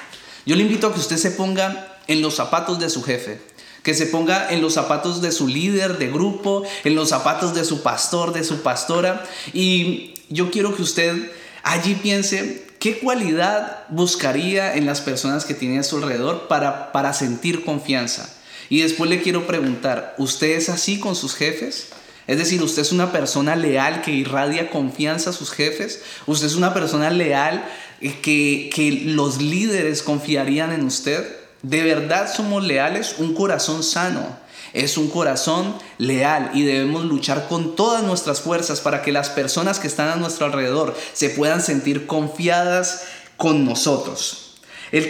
Yo 0.46 0.56
le 0.56 0.64
invito 0.64 0.88
a 0.88 0.94
que 0.94 1.00
usted 1.00 1.18
se 1.18 1.32
ponga 1.32 1.98
en 2.08 2.22
los 2.22 2.36
zapatos 2.36 2.80
de 2.80 2.90
su 2.90 3.04
jefe, 3.04 3.42
que 3.84 3.94
se 3.94 4.06
ponga 4.06 4.50
en 4.52 4.62
los 4.62 4.74
zapatos 4.74 5.22
de 5.22 5.32
su 5.32 5.48
líder 5.48 5.98
de 5.98 6.08
grupo, 6.08 6.64
en 6.84 6.96
los 6.96 7.10
zapatos 7.10 7.54
de 7.56 7.64
su 7.64 7.84
pastor, 7.84 8.34
de 8.34 8.44
su 8.44 8.62
pastora. 8.62 9.26
Y 9.54 10.14
yo 10.30 10.50
quiero 10.50 10.76
que 10.76 10.82
usted 10.82 11.32
allí 11.70 11.94
piense 11.96 12.66
qué 12.80 12.98
cualidad 12.98 13.84
buscaría 13.90 14.76
en 14.76 14.88
las 14.88 15.02
personas 15.02 15.46
que 15.46 15.54
tiene 15.54 15.80
a 15.80 15.84
su 15.84 15.98
alrededor 15.98 16.48
para, 16.48 16.92
para 16.92 17.14
sentir 17.14 17.64
confianza. 17.64 18.28
Y 18.70 18.82
después 18.82 19.10
le 19.10 19.22
quiero 19.22 19.46
preguntar, 19.46 20.16
¿usted 20.18 20.58
es 20.58 20.70
así 20.70 21.00
con 21.00 21.16
sus 21.16 21.36
jefes? 21.36 21.90
Es 22.26 22.38
decir, 22.38 22.62
usted 22.64 22.82
es 22.82 22.92
una 22.92 23.12
persona 23.12 23.56
leal 23.56 24.02
que 24.02 24.12
irradia 24.12 24.70
confianza 24.70 25.30
a 25.30 25.34
sus 25.34 25.52
jefes. 25.52 26.02
Usted 26.26 26.48
es 26.48 26.56
una 26.56 26.74
persona 26.74 27.10
leal 27.12 27.64
que, 28.00 28.70
que 28.74 29.04
los 29.06 29.42
líderes 29.42 30.02
confiarían 30.02 30.72
en 30.72 30.86
usted. 30.86 31.36
¿De 31.62 31.84
verdad 31.84 32.32
somos 32.34 32.64
leales? 32.64 33.16
Un 33.18 33.34
corazón 33.34 33.84
sano 33.84 34.39
es 34.74 34.98
un 34.98 35.10
corazón 35.10 35.76
leal 35.98 36.52
y 36.54 36.64
debemos 36.64 37.06
luchar 37.06 37.48
con 37.48 37.76
todas 37.76 38.04
nuestras 38.04 38.42
fuerzas 38.42 38.82
para 38.82 39.02
que 39.02 39.12
las 39.12 39.30
personas 39.30 39.80
que 39.80 39.88
están 39.88 40.10
a 40.10 40.16
nuestro 40.16 40.46
alrededor 40.46 40.96
se 41.14 41.30
puedan 41.30 41.62
sentir 41.62 42.08
confiadas 42.08 43.04
con 43.38 43.66
nosotros. 43.66 44.58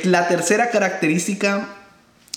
la 0.03 0.27
tercera 0.27 0.69
característica 0.69 1.75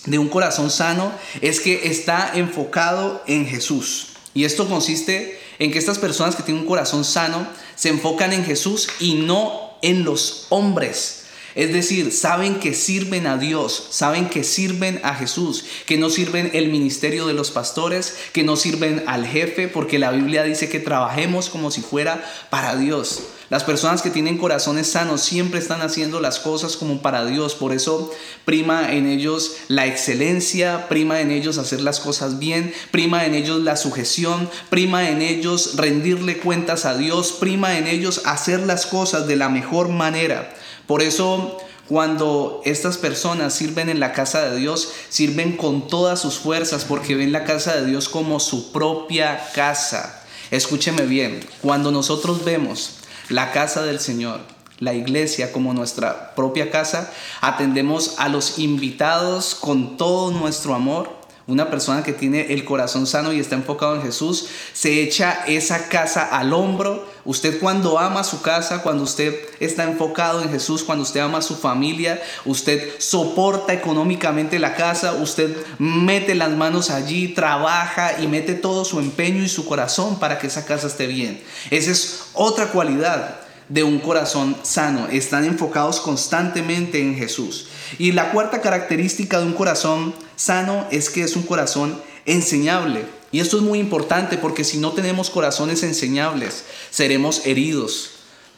de 0.07 0.19
un 0.19 0.29
corazón 0.29 0.71
sano 0.71 1.13
es 1.41 1.61
que 1.61 1.89
está 1.89 2.33
enfocado 2.35 3.23
en 3.27 3.47
Jesús. 3.47 4.09
Y 4.35 4.45
esto 4.45 4.69
consiste 4.69 5.39
en 5.59 5.71
que 5.71 5.79
estas 5.79 5.99
personas 5.99 6.35
que 6.35 6.43
tienen 6.43 6.63
un 6.63 6.69
corazón 6.69 7.05
sano 7.05 7.47
se 7.77 7.91
enfocan 7.91 8.33
en 8.33 8.45
Jesús 8.45 8.89
y 8.99 9.15
no 9.15 9.73
en 9.83 10.05
los 10.05 10.47
hombres. 10.49 11.22
Es 11.55 11.73
decir, 11.73 12.13
saben 12.13 12.61
que 12.61 12.75
sirven 12.75 13.27
a 13.27 13.37
Dios, 13.37 13.89
saben 13.91 14.29
que 14.29 14.45
sirven 14.45 15.01
a 15.03 15.15
Jesús, 15.15 15.65
que 15.87 15.99
no 15.99 16.09
sirven 16.09 16.51
el 16.55 16.71
ministerio 16.71 17.27
de 17.27 17.35
los 17.35 17.51
pastores, 17.51 18.17
que 18.33 18.43
no 18.43 18.57
sirven 18.57 19.05
al 19.07 19.27
jefe, 19.27 19.69
porque 19.69 19.99
la 19.99 20.13
Biblia 20.13 20.45
dice 20.45 20.69
que 20.69 20.81
trabajemos 20.81 21.49
como 21.51 21.71
si 21.71 21.83
fuera 21.83 22.25
para 22.51 22.77
Dios. 22.77 23.23
Las 23.53 23.65
personas 23.65 24.01
que 24.01 24.09
tienen 24.09 24.39
corazones 24.39 24.87
sanos 24.87 25.21
siempre 25.21 25.61
están 25.61 25.83
haciendo 25.83 26.21
las 26.21 26.39
cosas 26.39 26.79
como 26.79 27.03
para 27.03 27.27
Dios, 27.27 27.55
por 27.55 27.75
eso 27.75 28.11
prima 28.47 28.95
en 28.95 29.07
ellos 29.07 29.57
la 29.69 29.85
excelencia, 29.85 30.89
prima 30.89 31.21
en 31.21 31.31
ellos 31.31 31.59
hacer 31.59 31.83
las 31.83 32.01
cosas 32.01 32.39
bien, 32.39 32.73
prima 32.91 33.27
en 33.27 33.35
ellos 33.35 33.61
la 33.61 33.77
sujeción, 33.77 34.49
prima 34.71 35.11
en 35.11 35.21
ellos 35.21 35.77
rendirle 35.77 36.39
cuentas 36.39 36.87
a 36.87 36.97
Dios, 36.97 37.33
prima 37.33 37.77
en 37.77 37.89
ellos 37.89 38.23
hacer 38.25 38.61
las 38.61 38.87
cosas 38.87 39.27
de 39.27 39.37
la 39.37 39.51
mejor 39.51 39.91
manera. 39.91 40.55
Por 40.87 41.03
eso 41.03 41.59
cuando 41.89 42.63
estas 42.65 42.97
personas 42.97 43.53
sirven 43.53 43.91
en 43.91 44.01
la 44.01 44.15
casa 44.15 44.49
de 44.49 44.57
Dios, 44.57 44.89
sirven 45.11 45.59
con 45.59 45.89
todas 45.89 46.19
sus 46.19 46.39
fuerzas 46.39 46.87
porque 46.87 47.17
ven 47.17 47.33
la 47.33 47.45
casa 47.45 47.77
de 47.77 47.85
Dios 47.85 48.09
como 48.09 48.41
su 48.41 48.73
propia 48.73 49.51
casa. 49.55 50.23
Escúcheme 50.51 51.03
bien, 51.03 51.41
cuando 51.61 51.91
nosotros 51.91 52.47
vemos 52.47 53.02
la 53.29 53.53
casa 53.53 53.83
del 53.83 54.01
Señor, 54.01 54.41
la 54.79 54.95
iglesia 54.95 55.53
como 55.53 55.75
nuestra 55.75 56.35
propia 56.35 56.71
casa, 56.71 57.13
atendemos 57.41 58.17
a 58.19 58.29
los 58.29 58.59
invitados 58.59 59.55
con 59.55 59.97
todo 59.97 60.33
nuestro 60.33 60.75
amor, 60.75 61.11
una 61.47 61.71
persona 61.71 62.03
que 62.03 62.13
tiene 62.13 62.53
el 62.53 62.65
corazón 62.65 63.07
sano 63.07 63.33
y 63.33 63.41
está 63.41 63.55
enfocado 63.55 63.97
en 63.97 64.03
Jesús, 64.03 64.49
se 64.73 65.03
echa 65.03 65.45
esa 65.47 65.89
casa 65.89 66.25
al 66.25 66.53
hombro. 66.53 67.07
Usted 67.25 67.61
cuando 67.61 67.99
ama 67.99 68.25
su 68.25 68.43
casa, 68.43 68.83
cuando 68.83 69.05
usted 69.05 69.35
está 69.61 69.85
enfocado 69.85 70.43
en 70.43 70.51
Jesús, 70.51 70.83
cuando 70.83 71.03
usted 71.03 71.21
ama 71.21 71.41
su 71.41 71.57
familia, 71.57 72.21
usted 72.45 72.95
soporta 72.99 73.73
económicamente 73.73 74.59
la 74.59 74.75
casa, 74.75 75.13
usted 75.13 75.57
mete 75.79 76.35
las 76.35 76.51
manos 76.51 76.91
allí, 76.91 77.29
trabaja 77.29 78.21
y 78.21 78.27
mete 78.27 78.55
todo 78.55 78.85
su 78.85 78.99
empeño 78.99 79.43
y 79.45 79.49
su 79.49 79.67
corazón 79.67 80.19
para 80.19 80.39
que 80.39 80.49
esa 80.49 80.65
casa 80.65 80.89
esté 80.89 81.07
bien. 81.07 81.41
Esa 81.71 81.93
es 81.93 82.25
otra 82.33 82.73
cualidad 82.73 83.37
de 83.69 83.85
un 83.85 84.01
corazón 84.01 84.57
sano. 84.63 85.07
Están 85.09 85.45
enfocados 85.45 86.01
constantemente 86.01 87.01
en 87.01 87.15
Jesús. 87.15 87.69
Y 87.99 88.13
la 88.13 88.33
cuarta 88.33 88.61
característica 88.61 89.39
de 89.39 89.47
un 89.47 89.53
corazón 89.53 90.15
sano 90.37 90.87
es 90.91 91.09
que 91.09 91.23
es 91.23 91.37
un 91.37 91.43
corazón 91.45 92.01
enseñable. 92.27 93.22
Y 93.33 93.41
esto 93.41 93.57
es 93.57 93.63
muy 93.63 93.79
importante 93.79 94.37
porque 94.37 94.63
si 94.63 94.77
no 94.77 94.93
tenemos 94.93 95.31
corazones 95.31 95.83
enseñables, 95.83 96.65
seremos 96.91 97.47
heridos. 97.47 98.11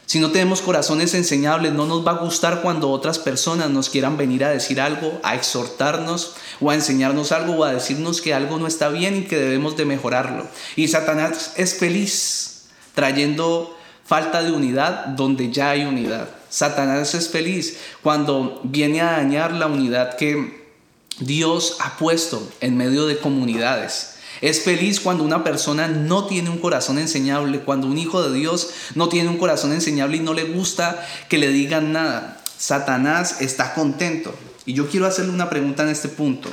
Si 0.05 0.19
no 0.19 0.31
tenemos 0.31 0.61
corazones 0.61 1.15
enseñables, 1.15 1.73
no 1.73 1.87
nos 1.87 2.05
va 2.05 2.11
a 2.11 2.19
gustar 2.19 2.61
cuando 2.61 2.91
otras 2.91 3.17
personas 3.17 3.71
nos 3.71 3.89
quieran 3.89 4.17
venir 4.17 4.43
a 4.43 4.49
decir 4.49 4.79
algo, 4.79 5.19
a 5.23 5.33
exhortarnos 5.33 6.35
o 6.61 6.69
a 6.69 6.75
enseñarnos 6.75 7.31
algo 7.31 7.53
o 7.53 7.63
a 7.63 7.73
decirnos 7.73 8.21
que 8.21 8.33
algo 8.33 8.59
no 8.59 8.67
está 8.67 8.89
bien 8.89 9.15
y 9.15 9.23
que 9.23 9.39
debemos 9.39 9.77
de 9.77 9.85
mejorarlo. 9.85 10.47
Y 10.75 10.89
Satanás 10.89 11.53
es 11.55 11.75
feliz 11.75 12.65
trayendo 12.93 13.75
falta 14.05 14.43
de 14.43 14.51
unidad 14.51 15.07
donde 15.07 15.51
ya 15.51 15.71
hay 15.71 15.85
unidad. 15.85 16.29
Satanás 16.49 17.15
es 17.15 17.29
feliz 17.29 17.77
cuando 18.03 18.61
viene 18.63 19.01
a 19.01 19.13
dañar 19.13 19.53
la 19.53 19.65
unidad 19.65 20.15
que 20.17 20.65
Dios 21.19 21.77
ha 21.79 21.97
puesto 21.97 22.47
en 22.61 22.77
medio 22.77 23.07
de 23.07 23.17
comunidades. 23.17 24.14
Es 24.41 24.61
feliz 24.61 24.99
cuando 24.99 25.23
una 25.23 25.43
persona 25.43 25.87
no 25.87 26.25
tiene 26.25 26.49
un 26.49 26.59
corazón 26.59 26.99
enseñable, 26.99 27.59
cuando 27.59 27.87
un 27.87 27.97
hijo 27.97 28.21
de 28.27 28.37
Dios 28.37 28.69
no 28.95 29.09
tiene 29.09 29.29
un 29.29 29.37
corazón 29.37 29.71
enseñable 29.71 30.17
y 30.17 30.21
no 30.21 30.33
le 30.33 30.43
gusta 30.43 31.05
que 31.29 31.37
le 31.37 31.49
digan 31.49 31.91
nada. 31.91 32.41
Satanás 32.57 33.41
está 33.41 33.73
contento. 33.73 34.33
Y 34.65 34.73
yo 34.73 34.89
quiero 34.89 35.05
hacerle 35.05 35.31
una 35.31 35.49
pregunta 35.49 35.83
en 35.83 35.89
este 35.89 36.09
punto. 36.09 36.49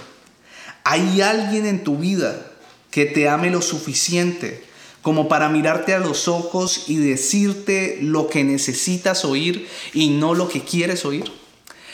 ¿Hay 0.84 1.20
alguien 1.20 1.66
en 1.66 1.84
tu 1.84 1.96
vida 1.96 2.46
que 2.90 3.06
te 3.06 3.28
ame 3.28 3.50
lo 3.50 3.62
suficiente 3.62 4.64
como 5.00 5.28
para 5.28 5.48
mirarte 5.48 5.94
a 5.94 5.98
los 5.98 6.28
ojos 6.28 6.84
y 6.88 6.96
decirte 6.96 7.98
lo 8.00 8.28
que 8.28 8.44
necesitas 8.44 9.24
oír 9.24 9.68
y 9.92 10.10
no 10.10 10.34
lo 10.34 10.48
que 10.48 10.62
quieres 10.62 11.04
oír? 11.04 11.24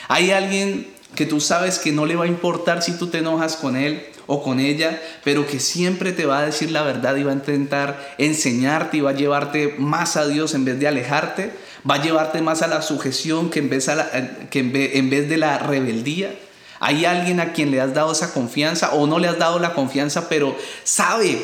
¿Hay 0.08 0.30
alguien 0.30 0.88
que 1.14 1.26
tú 1.26 1.40
sabes 1.40 1.78
que 1.78 1.92
no 1.92 2.06
le 2.06 2.16
va 2.16 2.24
a 2.24 2.28
importar 2.28 2.82
si 2.82 2.92
tú 2.92 3.08
te 3.08 3.18
enojas 3.18 3.56
con 3.56 3.76
él 3.76 4.06
o 4.28 4.42
con 4.42 4.60
ella, 4.60 5.02
pero 5.24 5.46
que 5.46 5.58
siempre 5.58 6.12
te 6.12 6.26
va 6.26 6.40
a 6.40 6.44
decir 6.46 6.70
la 6.70 6.82
verdad 6.82 7.16
y 7.16 7.24
va 7.24 7.32
a 7.32 7.34
intentar 7.34 8.14
enseñarte 8.18 8.98
y 8.98 9.00
va 9.00 9.10
a 9.10 9.14
llevarte 9.14 9.74
más 9.78 10.16
a 10.16 10.28
Dios 10.28 10.54
en 10.54 10.66
vez 10.66 10.78
de 10.78 10.86
alejarte, 10.86 11.50
va 11.90 11.96
a 11.96 12.02
llevarte 12.02 12.42
más 12.42 12.60
a 12.60 12.68
la 12.68 12.82
sujeción 12.82 13.48
que 13.48 13.58
en 13.60 13.70
vez, 13.70 13.90
que 14.50 14.60
en 14.60 15.10
vez 15.10 15.28
de 15.28 15.38
la 15.38 15.58
rebeldía. 15.58 16.32
Hay 16.78 17.06
alguien 17.06 17.40
a 17.40 17.54
quien 17.54 17.70
le 17.70 17.80
has 17.80 17.94
dado 17.94 18.12
esa 18.12 18.32
confianza 18.34 18.92
o 18.92 19.06
no 19.06 19.18
le 19.18 19.28
has 19.28 19.38
dado 19.38 19.58
la 19.58 19.72
confianza, 19.72 20.28
pero 20.28 20.54
sabe 20.84 21.42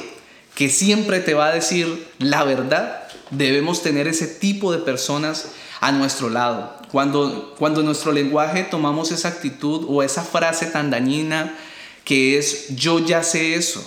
que 0.55 0.69
siempre 0.69 1.21
te 1.21 1.33
va 1.33 1.47
a 1.47 1.55
decir 1.55 2.07
la 2.19 2.45
verdad. 2.45 3.09
Debemos 3.31 3.83
tener 3.83 4.07
ese 4.07 4.27
tipo 4.27 4.73
de 4.73 4.79
personas 4.79 5.47
a 5.81 5.91
nuestro 5.91 6.29
lado. 6.29 6.77
Cuando, 6.93 7.55
cuando 7.59 7.81
en 7.81 7.87
nuestro 7.87 8.13
lenguaje 8.13 8.63
tomamos 8.63 9.11
esa 9.11 9.29
actitud 9.29 9.87
o 9.89 10.03
esa 10.03 10.23
frase 10.23 10.67
tan 10.67 10.91
dañina 10.91 11.57
que 12.05 12.39
es 12.39 12.77
yo 12.77 12.99
ya 12.99 13.23
sé 13.23 13.55
eso, 13.55 13.85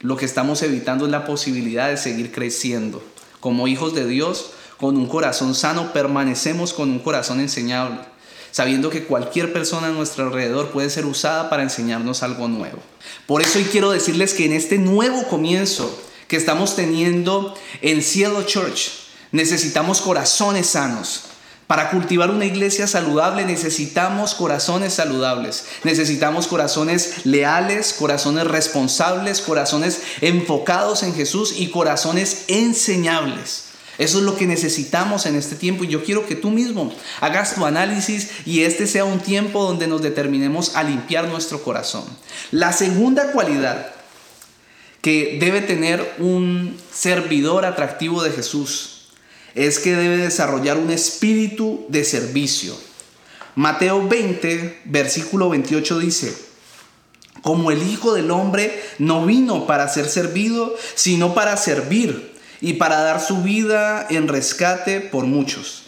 lo 0.00 0.16
que 0.16 0.24
estamos 0.24 0.62
evitando 0.62 1.06
es 1.06 1.10
la 1.10 1.24
posibilidad 1.24 1.88
de 1.88 1.96
seguir 1.96 2.32
creciendo. 2.32 3.02
Como 3.40 3.68
hijos 3.68 3.94
de 3.94 4.06
Dios, 4.06 4.50
con 4.76 4.96
un 4.96 5.08
corazón 5.08 5.54
sano, 5.54 5.92
permanecemos 5.92 6.72
con 6.72 6.90
un 6.90 6.98
corazón 6.98 7.40
enseñable 7.40 8.00
sabiendo 8.56 8.88
que 8.88 9.04
cualquier 9.04 9.52
persona 9.52 9.88
a 9.88 9.90
nuestro 9.90 10.24
alrededor 10.24 10.70
puede 10.70 10.88
ser 10.88 11.04
usada 11.04 11.50
para 11.50 11.62
enseñarnos 11.62 12.22
algo 12.22 12.48
nuevo. 12.48 12.78
Por 13.26 13.42
eso 13.42 13.58
hoy 13.58 13.66
quiero 13.66 13.90
decirles 13.90 14.32
que 14.32 14.46
en 14.46 14.54
este 14.54 14.78
nuevo 14.78 15.28
comienzo 15.28 15.94
que 16.26 16.36
estamos 16.36 16.74
teniendo 16.74 17.54
en 17.82 18.02
Cielo 18.02 18.44
Church, 18.44 18.92
necesitamos 19.30 20.00
corazones 20.00 20.68
sanos. 20.68 21.24
Para 21.66 21.90
cultivar 21.90 22.30
una 22.30 22.44
iglesia 22.44 22.86
saludable 22.86 23.44
necesitamos 23.44 24.34
corazones 24.34 24.94
saludables, 24.94 25.64
necesitamos 25.82 26.46
corazones 26.46 27.26
leales, 27.26 27.92
corazones 27.92 28.46
responsables, 28.46 29.40
corazones 29.40 30.00
enfocados 30.20 31.02
en 31.02 31.12
Jesús 31.14 31.54
y 31.58 31.70
corazones 31.70 32.44
enseñables. 32.46 33.64
Eso 33.98 34.18
es 34.18 34.24
lo 34.24 34.36
que 34.36 34.46
necesitamos 34.46 35.26
en 35.26 35.34
este 35.34 35.56
tiempo 35.56 35.82
y 35.82 35.88
yo 35.88 36.04
quiero 36.04 36.26
que 36.26 36.36
tú 36.36 36.50
mismo 36.50 36.92
hagas 37.20 37.54
tu 37.54 37.64
análisis 37.64 38.30
y 38.44 38.62
este 38.62 38.86
sea 38.86 39.04
un 39.04 39.18
tiempo 39.18 39.64
donde 39.64 39.88
nos 39.88 40.02
determinemos 40.02 40.76
a 40.76 40.84
limpiar 40.84 41.26
nuestro 41.28 41.62
corazón. 41.62 42.04
La 42.52 42.72
segunda 42.72 43.32
cualidad 43.32 43.90
que 45.00 45.38
debe 45.40 45.62
tener 45.62 46.14
un 46.18 46.78
servidor 46.92 47.64
atractivo 47.64 48.22
de 48.22 48.30
Jesús 48.30 48.95
es 49.56 49.78
que 49.78 49.96
debe 49.96 50.18
desarrollar 50.18 50.76
un 50.76 50.90
espíritu 50.90 51.86
de 51.88 52.04
servicio. 52.04 52.76
Mateo 53.54 54.06
20, 54.06 54.82
versículo 54.84 55.48
28 55.48 55.98
dice, 55.98 56.36
como 57.42 57.70
el 57.70 57.82
Hijo 57.82 58.12
del 58.12 58.30
Hombre 58.30 58.82
no 58.98 59.24
vino 59.24 59.66
para 59.66 59.88
ser 59.88 60.08
servido, 60.08 60.74
sino 60.94 61.34
para 61.34 61.56
servir 61.56 62.34
y 62.60 62.74
para 62.74 63.00
dar 63.00 63.20
su 63.20 63.42
vida 63.42 64.06
en 64.10 64.28
rescate 64.28 65.00
por 65.00 65.24
muchos. 65.24 65.84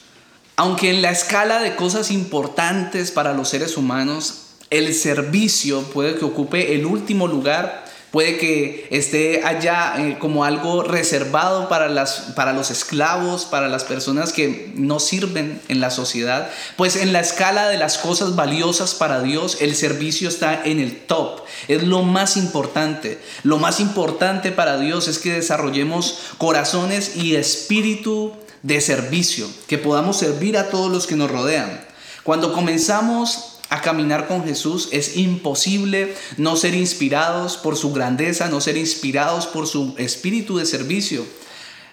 Aunque 0.57 0.91
en 0.91 1.03
la 1.03 1.11
escala 1.11 1.61
de 1.61 1.77
cosas 1.77 2.11
importantes 2.11 3.11
para 3.11 3.35
los 3.35 3.51
seres 3.51 3.77
humanos, 3.77 4.47
el 4.71 4.95
servicio 4.95 5.83
puede 5.83 6.17
que 6.17 6.25
ocupe 6.25 6.75
el 6.75 6.87
último 6.87 7.29
lugar 7.29 7.85
Puede 8.11 8.39
que 8.39 8.89
esté 8.91 9.45
allá 9.45 9.95
eh, 9.99 10.17
como 10.19 10.45
algo 10.45 10.83
reservado 10.83 11.69
para, 11.69 11.91
las, 11.91 12.33
para 12.35 12.55
los 12.55 12.71
esclavos, 12.71 13.45
para 13.45 13.69
las 13.69 13.85
personas 13.85 14.33
que 14.33 14.73
no 14.77 14.99
sirven 14.99 15.61
en 15.69 15.81
la 15.81 15.91
sociedad. 15.91 16.49
Pues 16.77 16.97
en 16.97 17.13
la 17.13 17.21
escala 17.21 17.69
de 17.69 17.77
las 17.77 17.99
cosas 17.99 18.35
valiosas 18.35 18.95
para 18.95 19.21
Dios, 19.21 19.59
el 19.61 19.77
servicio 19.77 20.31
está 20.31 20.65
en 20.65 20.81
el 20.81 21.01
top. 21.01 21.43
Es 21.69 21.83
lo 21.83 22.03
más 22.03 22.39
importante. 22.39 23.21
Lo 23.43 23.59
más 23.59 23.79
importante 23.79 24.53
para 24.53 24.79
Dios 24.79 25.07
es 25.07 25.19
que 25.19 25.35
desarrollemos 25.35 26.19
corazones 26.39 27.15
y 27.17 27.37
espíritu 27.37 28.33
de 28.63 28.81
servicio, 28.81 29.47
que 29.67 29.77
podamos 29.77 30.17
servir 30.17 30.57
a 30.57 30.71
todos 30.71 30.91
los 30.91 31.07
que 31.07 31.17
nos 31.17 31.31
rodean. 31.31 31.87
Cuando 32.23 32.55
comenzamos 32.55 33.58
a 33.71 33.83
caminar 33.83 34.27
con 34.27 34.45
Jesús, 34.45 34.89
es 34.93 35.17
imposible 35.17 36.15
no 36.37 36.57
ser 36.57 36.75
inspirados 36.75 37.57
por 37.57 37.77
su 37.77 37.93
grandeza, 37.93 38.49
no 38.49 38.61
ser 38.61 38.77
inspirados 38.77 39.47
por 39.47 39.67
su 39.67 39.95
espíritu 39.99 40.59
de 40.59 40.67
servicio. 40.67 41.27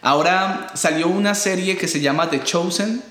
Ahora 0.01 0.67
salió 0.75 1.07
una 1.07 1.35
serie 1.35 1.77
que 1.77 1.87
se 1.87 1.99
llama 1.99 2.29
The 2.29 2.43
Chosen, 2.43 3.01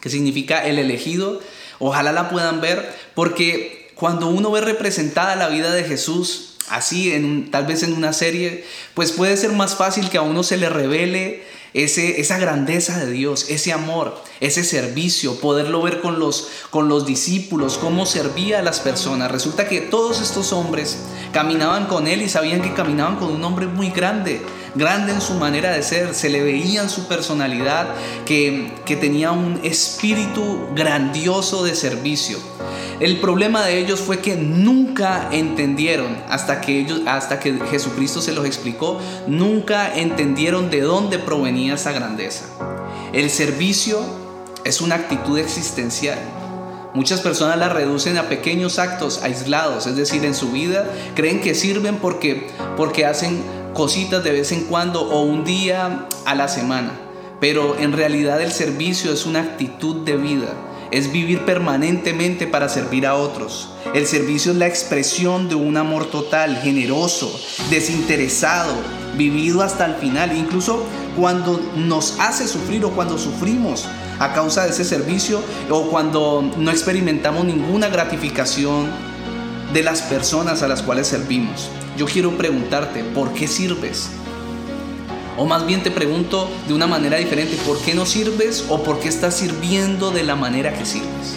que 0.00 0.10
significa 0.10 0.64
el 0.64 0.78
elegido. 0.78 1.40
Ojalá 1.78 2.12
la 2.12 2.30
puedan 2.30 2.60
ver, 2.60 2.94
porque 3.14 3.90
cuando 3.94 4.28
uno 4.28 4.50
ve 4.50 4.60
representada 4.60 5.34
la 5.34 5.48
vida 5.48 5.72
de 5.72 5.84
Jesús, 5.84 6.56
así, 6.70 7.48
tal 7.50 7.66
vez 7.66 7.82
en 7.82 7.94
una 7.94 8.12
serie, 8.12 8.64
pues 8.94 9.10
puede 9.10 9.36
ser 9.36 9.50
más 9.52 9.74
fácil 9.74 10.08
que 10.10 10.18
a 10.18 10.22
uno 10.22 10.42
se 10.42 10.56
le 10.56 10.68
revele 10.68 11.42
ese, 11.74 12.20
esa 12.20 12.38
grandeza 12.38 12.98
de 12.98 13.10
Dios, 13.10 13.46
ese 13.48 13.72
amor, 13.72 14.22
ese 14.40 14.64
servicio, 14.64 15.40
poderlo 15.40 15.82
ver 15.82 16.00
con 16.00 16.18
los, 16.18 16.48
con 16.70 16.88
los 16.88 17.06
discípulos, 17.06 17.78
cómo 17.78 18.06
servía 18.06 18.60
a 18.60 18.62
las 18.62 18.80
personas. 18.80 19.30
Resulta 19.30 19.68
que 19.68 19.80
todos 19.80 20.20
estos 20.20 20.52
hombres 20.52 20.98
caminaban 21.32 21.86
con 21.86 22.06
Él 22.06 22.22
y 22.22 22.28
sabían 22.28 22.62
que 22.62 22.74
caminaban 22.74 23.16
con 23.16 23.32
un 23.32 23.44
hombre 23.44 23.66
muy 23.66 23.90
grande, 23.90 24.40
grande 24.74 25.12
en 25.12 25.20
su 25.20 25.34
manera 25.34 25.72
de 25.72 25.82
ser, 25.82 26.14
se 26.14 26.28
le 26.28 26.42
veía 26.42 26.82
en 26.82 26.90
su 26.90 27.06
personalidad 27.06 27.94
que, 28.24 28.72
que 28.84 28.96
tenía 28.96 29.32
un 29.32 29.60
espíritu 29.62 30.68
grandioso 30.74 31.64
de 31.64 31.74
servicio. 31.74 32.38
El 33.00 33.20
problema 33.20 33.64
de 33.64 33.78
ellos 33.78 34.00
fue 34.00 34.18
que 34.18 34.34
nunca 34.34 35.28
entendieron, 35.30 36.16
hasta 36.28 36.60
que, 36.60 36.80
ellos, 36.80 37.02
hasta 37.06 37.38
que 37.38 37.56
Jesucristo 37.70 38.20
se 38.20 38.32
los 38.32 38.44
explicó, 38.44 38.98
nunca 39.28 39.94
entendieron 39.94 40.68
de 40.68 40.80
dónde 40.80 41.20
provenía 41.20 41.57
esa 41.66 41.92
grandeza. 41.92 42.44
El 43.12 43.30
servicio 43.30 44.00
es 44.64 44.80
una 44.80 44.94
actitud 44.94 45.38
existencial. 45.38 46.18
Muchas 46.94 47.20
personas 47.20 47.58
la 47.58 47.68
reducen 47.68 48.16
a 48.16 48.28
pequeños 48.28 48.78
actos 48.78 49.22
aislados, 49.22 49.86
es 49.86 49.96
decir, 49.96 50.24
en 50.24 50.34
su 50.34 50.50
vida 50.50 50.86
creen 51.14 51.40
que 51.40 51.54
sirven 51.54 51.96
porque, 51.96 52.48
porque 52.76 53.04
hacen 53.04 53.42
cositas 53.74 54.24
de 54.24 54.32
vez 54.32 54.52
en 54.52 54.64
cuando 54.64 55.02
o 55.02 55.22
un 55.22 55.44
día 55.44 56.06
a 56.24 56.34
la 56.34 56.48
semana. 56.48 56.92
Pero 57.40 57.78
en 57.78 57.92
realidad 57.92 58.40
el 58.40 58.52
servicio 58.52 59.12
es 59.12 59.26
una 59.26 59.40
actitud 59.40 60.04
de 60.04 60.16
vida 60.16 60.54
es 60.90 61.12
vivir 61.12 61.44
permanentemente 61.44 62.46
para 62.46 62.68
servir 62.68 63.06
a 63.06 63.14
otros. 63.14 63.70
El 63.94 64.06
servicio 64.06 64.52
es 64.52 64.58
la 64.58 64.66
expresión 64.66 65.48
de 65.48 65.54
un 65.54 65.76
amor 65.76 66.06
total, 66.06 66.58
generoso, 66.62 67.30
desinteresado, 67.70 68.74
vivido 69.16 69.62
hasta 69.62 69.86
el 69.86 69.94
final, 69.96 70.36
incluso 70.36 70.84
cuando 71.18 71.60
nos 71.74 72.20
hace 72.20 72.46
sufrir 72.46 72.84
o 72.84 72.90
cuando 72.90 73.18
sufrimos 73.18 73.86
a 74.20 74.32
causa 74.32 74.64
de 74.64 74.70
ese 74.70 74.84
servicio 74.84 75.42
o 75.68 75.90
cuando 75.90 76.48
no 76.56 76.70
experimentamos 76.70 77.44
ninguna 77.44 77.88
gratificación 77.88 78.86
de 79.72 79.82
las 79.82 80.02
personas 80.02 80.62
a 80.62 80.68
las 80.68 80.82
cuales 80.82 81.08
servimos. 81.08 81.70
Yo 81.96 82.06
quiero 82.06 82.36
preguntarte, 82.38 83.02
¿por 83.02 83.32
qué 83.32 83.48
sirves? 83.48 84.10
O 85.36 85.44
más 85.44 85.66
bien 85.66 85.82
te 85.82 85.90
pregunto 85.90 86.48
de 86.68 86.74
una 86.74 86.86
manera 86.86 87.16
diferente, 87.16 87.56
¿por 87.66 87.78
qué 87.80 87.94
no 87.94 88.06
sirves 88.06 88.64
o 88.68 88.84
por 88.84 89.00
qué 89.00 89.08
estás 89.08 89.34
sirviendo 89.34 90.12
de 90.12 90.22
la 90.22 90.36
manera 90.36 90.72
que 90.72 90.86
sirves? 90.86 91.36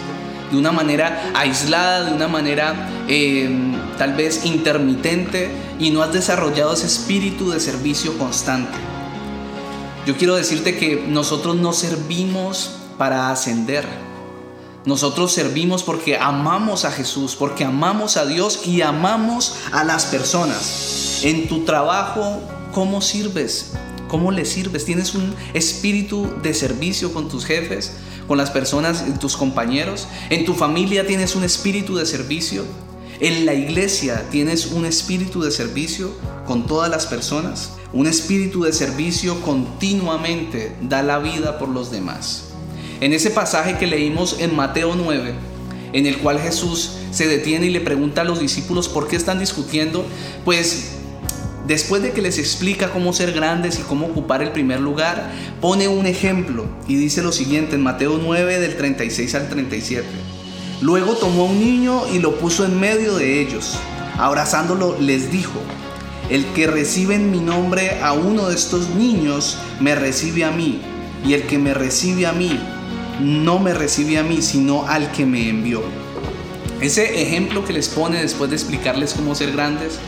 De 0.52 0.58
una 0.58 0.70
manera 0.70 1.32
aislada, 1.34 2.04
de 2.04 2.14
una 2.14 2.28
manera 2.28 2.88
em, 3.08 3.74
tal 3.98 4.14
vez 4.14 4.44
intermitente 4.44 5.50
y 5.80 5.90
no 5.90 6.02
has 6.02 6.12
desarrollado 6.12 6.74
ese 6.74 6.86
espíritu 6.86 7.50
de 7.50 7.58
servicio 7.58 8.16
constante. 8.16 8.91
Yo 10.04 10.16
quiero 10.16 10.34
decirte 10.34 10.76
que 10.76 11.04
nosotros 11.06 11.54
no 11.54 11.72
servimos 11.72 12.72
para 12.98 13.30
ascender. 13.30 13.86
Nosotros 14.84 15.32
servimos 15.32 15.84
porque 15.84 16.18
amamos 16.18 16.84
a 16.84 16.90
Jesús, 16.90 17.36
porque 17.36 17.64
amamos 17.64 18.16
a 18.16 18.26
Dios 18.26 18.66
y 18.66 18.82
amamos 18.82 19.58
a 19.70 19.84
las 19.84 20.06
personas. 20.06 21.20
En 21.22 21.46
tu 21.46 21.64
trabajo, 21.64 22.40
¿cómo 22.72 23.00
sirves? 23.00 23.74
¿Cómo 24.08 24.32
le 24.32 24.44
sirves? 24.44 24.84
¿Tienes 24.84 25.14
un 25.14 25.36
espíritu 25.54 26.28
de 26.42 26.52
servicio 26.52 27.12
con 27.12 27.28
tus 27.28 27.44
jefes, 27.44 27.92
con 28.26 28.38
las 28.38 28.50
personas, 28.50 29.04
tus 29.20 29.36
compañeros? 29.36 30.08
¿En 30.30 30.44
tu 30.44 30.54
familia 30.54 31.06
tienes 31.06 31.36
un 31.36 31.44
espíritu 31.44 31.94
de 31.94 32.06
servicio? 32.06 32.64
¿En 33.20 33.46
la 33.46 33.54
iglesia 33.54 34.24
tienes 34.32 34.66
un 34.66 34.84
espíritu 34.84 35.42
de 35.42 35.52
servicio 35.52 36.10
con 36.44 36.66
todas 36.66 36.90
las 36.90 37.06
personas? 37.06 37.74
Un 37.92 38.06
espíritu 38.06 38.62
de 38.62 38.72
servicio 38.72 39.40
continuamente 39.42 40.74
da 40.80 41.02
la 41.02 41.18
vida 41.18 41.58
por 41.58 41.68
los 41.68 41.90
demás. 41.90 42.44
En 43.00 43.12
ese 43.12 43.30
pasaje 43.30 43.76
que 43.76 43.86
leímos 43.86 44.36
en 44.40 44.56
Mateo 44.56 44.94
9, 44.96 45.34
en 45.92 46.06
el 46.06 46.18
cual 46.18 46.38
Jesús 46.40 46.92
se 47.10 47.28
detiene 47.28 47.66
y 47.66 47.70
le 47.70 47.80
pregunta 47.80 48.22
a 48.22 48.24
los 48.24 48.40
discípulos 48.40 48.88
por 48.88 49.08
qué 49.08 49.16
están 49.16 49.38
discutiendo, 49.38 50.06
pues 50.44 50.92
Después 51.66 52.02
de 52.02 52.10
que 52.10 52.22
les 52.22 52.38
explica 52.38 52.90
cómo 52.90 53.12
ser 53.12 53.32
grandes 53.32 53.78
y 53.78 53.82
cómo 53.82 54.06
ocupar 54.06 54.42
el 54.42 54.50
primer 54.50 54.80
lugar, 54.80 55.30
pone 55.60 55.86
un 55.86 56.06
ejemplo 56.06 56.66
y 56.88 56.96
dice 56.96 57.22
lo 57.22 57.30
siguiente 57.30 57.76
en 57.76 57.82
Mateo 57.82 58.18
9 58.20 58.58
del 58.58 58.76
36 58.76 59.34
al 59.36 59.48
37. 59.48 60.04
Luego 60.80 61.14
tomó 61.14 61.42
a 61.42 61.50
un 61.50 61.60
niño 61.60 62.02
y 62.12 62.18
lo 62.18 62.36
puso 62.38 62.64
en 62.64 62.80
medio 62.80 63.14
de 63.16 63.40
ellos. 63.40 63.78
abrazándolo 64.18 64.96
les 65.00 65.30
dijo, 65.30 65.60
el 66.32 66.46
que 66.54 66.66
recibe 66.66 67.14
en 67.14 67.30
mi 67.30 67.40
nombre 67.40 68.00
a 68.00 68.14
uno 68.14 68.48
de 68.48 68.54
estos 68.54 68.88
niños, 68.88 69.58
me 69.80 69.94
recibe 69.94 70.44
a 70.44 70.50
mí, 70.50 70.80
y 71.26 71.34
el 71.34 71.42
que 71.42 71.58
me 71.58 71.74
recibe 71.74 72.26
a 72.26 72.32
mí, 72.32 72.58
no 73.20 73.58
me 73.58 73.74
recibe 73.74 74.16
a 74.16 74.22
mí, 74.22 74.40
sino 74.40 74.88
al 74.88 75.12
que 75.12 75.26
me 75.26 75.50
envió. 75.50 75.82
Ese 76.80 77.20
ejemplo 77.20 77.66
que 77.66 77.74
les 77.74 77.90
pone 77.90 78.22
después 78.22 78.48
de 78.48 78.56
explicarles 78.56 79.12
cómo 79.12 79.34
ser 79.34 79.52
grandes, 79.52 79.98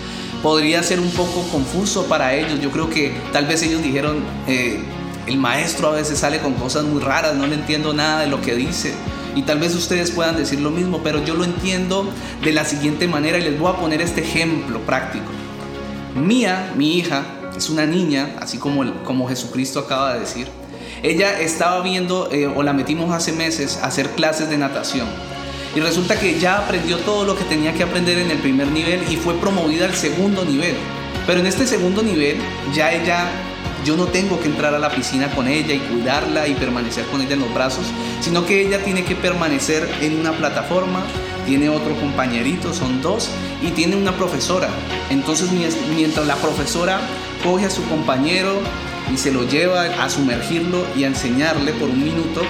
podría 0.43 0.83
ser 0.83 0.99
un 0.99 1.11
poco 1.11 1.47
confuso 1.53 2.07
para 2.07 2.35
ellos. 2.35 2.59
Yo 2.59 2.71
creo 2.71 2.89
que 2.89 3.13
tal 3.31 3.45
vez 3.45 3.63
ellos 3.63 3.83
dijeron, 3.83 4.25
eh, 4.49 4.81
el 5.27 5.37
maestro 5.37 5.89
a 5.89 5.93
veces 5.93 6.21
sale 6.21 6.39
con 6.39 6.55
cosas 6.55 6.85
muy 6.85 7.03
raras, 7.03 7.35
no 7.35 7.47
le 7.47 7.57
entiendo 7.57 7.93
nada 7.93 8.23
de 8.23 8.29
lo 8.29 8.41
que 8.41 8.55
dice. 8.55 8.95
Y 9.37 9.43
tal 9.43 9.59
vez 9.59 9.75
ustedes 9.75 10.11
puedan 10.11 10.39
decir 10.39 10.59
lo 10.61 10.71
mismo, 10.71 11.03
pero 11.05 11.23
yo 11.23 11.35
lo 11.35 11.45
entiendo 11.45 12.09
de 12.43 12.53
la 12.53 12.65
siguiente 12.65 13.09
manera 13.09 13.37
y 13.37 13.43
les 13.43 13.59
voy 13.59 13.71
a 13.71 13.77
poner 13.77 14.01
este 14.01 14.23
ejemplo 14.23 14.81
práctico. 14.81 15.27
Mía, 16.15 16.73
mi 16.77 16.97
hija, 16.97 17.25
es 17.57 17.71
una 17.71 17.87
niña, 17.87 18.37
así 18.41 18.59
como, 18.59 19.03
como 19.03 19.29
Jesucristo 19.29 19.81
acaba 19.81 20.15
de 20.15 20.21
decir. 20.21 20.47
Ella 21.03 21.41
estaba 21.41 21.83
viendo, 21.83 22.31
eh, 22.31 22.47
o 22.47 22.63
la 22.63 22.73
metimos 22.73 23.13
hace 23.13 23.33
meses, 23.33 23.79
a 23.83 23.87
hacer 23.87 24.11
clases 24.11 24.49
de 24.49 24.57
natación. 24.57 25.09
Y 25.75 25.81
resulta 25.81 26.19
que 26.19 26.39
ya 26.39 26.59
aprendió 26.59 26.99
todo 26.99 27.25
lo 27.25 27.37
que 27.37 27.43
tenía 27.45 27.75
que 27.75 27.83
aprender 27.83 28.19
en 28.19 28.31
el 28.31 28.39
primer 28.39 28.69
nivel 28.69 29.03
y 29.11 29.17
fue 29.17 29.35
promovida 29.35 29.87
al 29.87 29.95
segundo 29.95 30.45
nivel. 30.45 30.77
Pero 31.27 31.41
en 31.41 31.47
este 31.47 31.67
segundo 31.67 32.01
nivel 32.01 32.37
ya 32.73 32.93
ella 32.93 33.29
yo 33.85 33.97
no 33.97 34.07
tengo 34.07 34.41
que 34.41 34.49
entrar 34.49 34.75
a 34.75 34.79
la 34.79 34.91
piscina 34.91 35.31
con 35.31 35.47
ella 35.47 35.75
y 35.75 35.79
cuidarla 35.79 36.49
y 36.49 36.55
permanecer 36.55 37.05
con 37.07 37.21
ella 37.21 37.35
en 37.35 37.41
los 37.41 37.53
brazos, 37.53 37.87
sino 38.21 38.47
que 38.47 38.67
ella 38.67 38.83
tiene 38.83 39.05
que 39.05 39.15
permanecer 39.15 39.89
en 40.01 40.19
una 40.19 40.33
plataforma, 40.33 41.03
tiene 41.47 41.69
otro 41.69 41.95
compañerito, 41.97 42.73
son 42.73 43.03
dos, 43.03 43.31
y 43.63 43.69
tiene 43.71 43.97
una 43.97 44.13
profesora. 44.13 44.69
Entonces 45.11 45.51
mientras 45.95 46.27
la 46.27 46.37
profesora 46.37 47.01
coge 47.43 47.67
a 47.67 47.71
su 47.71 47.85
compañero 47.85 48.61
y 49.13 49.19
se 49.19 49.31
lo 49.31 49.47
lleva 49.47 49.83
a 50.03 50.09
sumergirlo 50.09 50.87
y 50.97 51.05
a 51.05 51.09
enseñarle 51.09 51.73
por 51.73 51.91
un 51.91 52.03
minuto, 52.03 52.43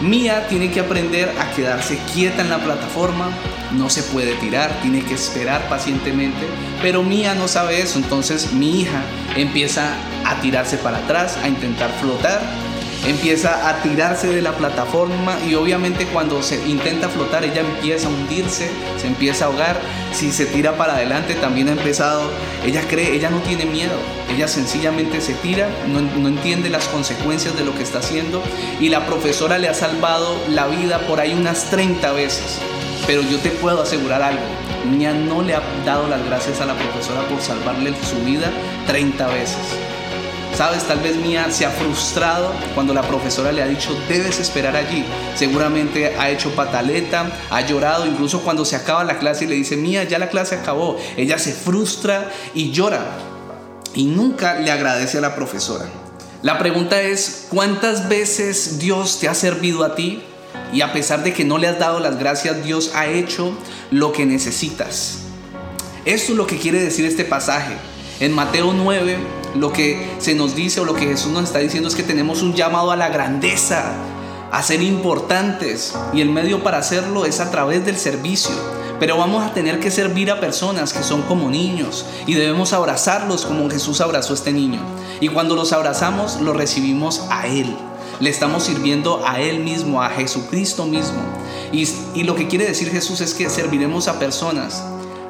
Mía 0.00 0.48
tiene 0.48 0.72
que 0.72 0.80
aprender 0.80 1.32
a 1.38 1.52
quedarse 1.52 1.96
quieta 2.12 2.42
en 2.42 2.50
la 2.50 2.58
plataforma, 2.58 3.30
no 3.74 3.90
se 3.90 4.02
puede 4.02 4.34
tirar, 4.34 4.80
tiene 4.82 5.02
que 5.02 5.14
esperar 5.14 5.68
pacientemente, 5.68 6.46
pero 6.80 7.02
Mía 7.02 7.34
no 7.34 7.48
sabe 7.48 7.80
eso, 7.80 7.98
entonces 7.98 8.52
mi 8.52 8.80
hija 8.80 9.02
empieza 9.36 9.94
a 10.24 10.40
tirarse 10.40 10.76
para 10.78 10.98
atrás, 10.98 11.38
a 11.42 11.48
intentar 11.48 11.90
flotar, 12.00 12.40
empieza 13.06 13.68
a 13.68 13.82
tirarse 13.82 14.28
de 14.28 14.42
la 14.42 14.52
plataforma 14.52 15.36
y 15.48 15.54
obviamente 15.54 16.06
cuando 16.06 16.42
se 16.42 16.68
intenta 16.68 17.08
flotar 17.08 17.44
ella 17.44 17.60
empieza 17.60 18.06
a 18.06 18.10
hundirse, 18.10 18.70
se 19.00 19.06
empieza 19.06 19.44
a 19.44 19.48
ahogar, 19.48 19.80
si 20.12 20.30
se 20.30 20.46
tira 20.46 20.76
para 20.76 20.94
adelante 20.94 21.34
también 21.34 21.68
ha 21.68 21.72
empezado, 21.72 22.30
ella 22.64 22.82
cree, 22.88 23.14
ella 23.14 23.30
no 23.30 23.40
tiene 23.40 23.64
miedo, 23.64 23.94
ella 24.32 24.46
sencillamente 24.46 25.20
se 25.20 25.34
tira, 25.34 25.68
no, 25.88 26.00
no 26.00 26.28
entiende 26.28 26.70
las 26.70 26.86
consecuencias 26.88 27.56
de 27.56 27.64
lo 27.64 27.74
que 27.74 27.82
está 27.82 27.98
haciendo 27.98 28.42
y 28.80 28.88
la 28.88 29.06
profesora 29.06 29.58
le 29.58 29.68
ha 29.68 29.74
salvado 29.74 30.36
la 30.48 30.66
vida 30.68 31.00
por 31.00 31.20
ahí 31.20 31.34
unas 31.34 31.70
30 31.70 32.12
veces. 32.12 32.60
Pero 33.06 33.22
yo 33.22 33.38
te 33.38 33.50
puedo 33.50 33.82
asegurar 33.82 34.22
algo, 34.22 34.42
Mía 34.90 35.12
no 35.12 35.42
le 35.42 35.54
ha 35.54 35.62
dado 35.84 36.08
las 36.08 36.24
gracias 36.24 36.60
a 36.60 36.66
la 36.66 36.74
profesora 36.74 37.26
por 37.28 37.40
salvarle 37.40 37.94
su 38.02 38.16
vida 38.24 38.50
30 38.86 39.26
veces. 39.28 39.58
Sabes, 40.56 40.84
tal 40.84 41.00
vez 41.00 41.16
Mía 41.16 41.50
se 41.50 41.64
ha 41.64 41.70
frustrado 41.70 42.52
cuando 42.74 42.92
la 42.92 43.02
profesora 43.02 43.52
le 43.52 43.62
ha 43.62 43.66
dicho 43.66 43.96
debes 44.08 44.38
esperar 44.38 44.76
allí. 44.76 45.04
Seguramente 45.34 46.14
ha 46.18 46.30
hecho 46.30 46.54
pataleta, 46.54 47.30
ha 47.50 47.60
llorado, 47.62 48.06
incluso 48.06 48.42
cuando 48.42 48.64
se 48.64 48.76
acaba 48.76 49.02
la 49.02 49.18
clase 49.18 49.44
y 49.44 49.48
le 49.48 49.54
dice 49.54 49.76
Mía, 49.76 50.04
ya 50.04 50.18
la 50.18 50.28
clase 50.28 50.56
acabó. 50.56 50.98
Ella 51.16 51.38
se 51.38 51.52
frustra 51.52 52.30
y 52.54 52.70
llora 52.70 53.00
y 53.94 54.04
nunca 54.04 54.58
le 54.60 54.70
agradece 54.70 55.18
a 55.18 55.22
la 55.22 55.34
profesora. 55.34 55.86
La 56.42 56.58
pregunta 56.58 57.00
es, 57.00 57.46
¿cuántas 57.48 58.08
veces 58.08 58.78
Dios 58.78 59.20
te 59.20 59.28
ha 59.28 59.34
servido 59.34 59.84
a 59.84 59.94
ti 59.94 60.22
y 60.72 60.80
a 60.80 60.92
pesar 60.92 61.22
de 61.22 61.32
que 61.32 61.44
no 61.44 61.58
le 61.58 61.68
has 61.68 61.78
dado 61.78 62.00
las 62.00 62.18
gracias, 62.18 62.64
Dios 62.64 62.92
ha 62.94 63.06
hecho 63.06 63.52
lo 63.90 64.12
que 64.12 64.24
necesitas. 64.24 65.18
Esto 66.04 66.32
es 66.32 66.38
lo 66.38 66.46
que 66.46 66.58
quiere 66.58 66.80
decir 66.80 67.04
este 67.04 67.24
pasaje. 67.24 67.76
En 68.20 68.32
Mateo 68.32 68.72
9, 68.72 69.18
lo 69.54 69.72
que 69.72 70.14
se 70.18 70.34
nos 70.34 70.54
dice 70.54 70.80
o 70.80 70.84
lo 70.84 70.94
que 70.94 71.06
Jesús 71.06 71.32
nos 71.32 71.44
está 71.44 71.58
diciendo 71.58 71.88
es 71.88 71.94
que 71.94 72.02
tenemos 72.02 72.42
un 72.42 72.54
llamado 72.54 72.90
a 72.90 72.96
la 72.96 73.08
grandeza, 73.08 73.92
a 74.50 74.62
ser 74.62 74.82
importantes. 74.82 75.94
Y 76.12 76.20
el 76.22 76.30
medio 76.30 76.62
para 76.62 76.78
hacerlo 76.78 77.26
es 77.26 77.40
a 77.40 77.50
través 77.50 77.84
del 77.84 77.96
servicio. 77.96 78.54
Pero 78.98 79.16
vamos 79.16 79.44
a 79.44 79.52
tener 79.52 79.80
que 79.80 79.90
servir 79.90 80.30
a 80.30 80.40
personas 80.40 80.92
que 80.92 81.02
son 81.02 81.22
como 81.22 81.50
niños 81.50 82.06
y 82.26 82.34
debemos 82.34 82.72
abrazarlos 82.72 83.44
como 83.44 83.68
Jesús 83.68 84.00
abrazó 84.00 84.32
a 84.32 84.36
este 84.36 84.52
niño. 84.52 84.80
Y 85.20 85.28
cuando 85.28 85.56
los 85.56 85.72
abrazamos, 85.72 86.40
los 86.40 86.56
recibimos 86.56 87.22
a 87.28 87.48
Él 87.48 87.76
le 88.22 88.30
estamos 88.30 88.62
sirviendo 88.62 89.20
a 89.26 89.40
Él 89.40 89.64
mismo, 89.64 90.00
a 90.00 90.08
Jesucristo 90.08 90.86
mismo. 90.86 91.20
Y, 91.72 92.22
lo 92.22 92.36
que 92.36 92.46
quiere 92.46 92.64
decir 92.64 92.88
Jesús 92.88 93.20
es 93.20 93.34
que 93.34 93.50
serviremos 93.50 94.06
a 94.06 94.20
personas 94.20 94.84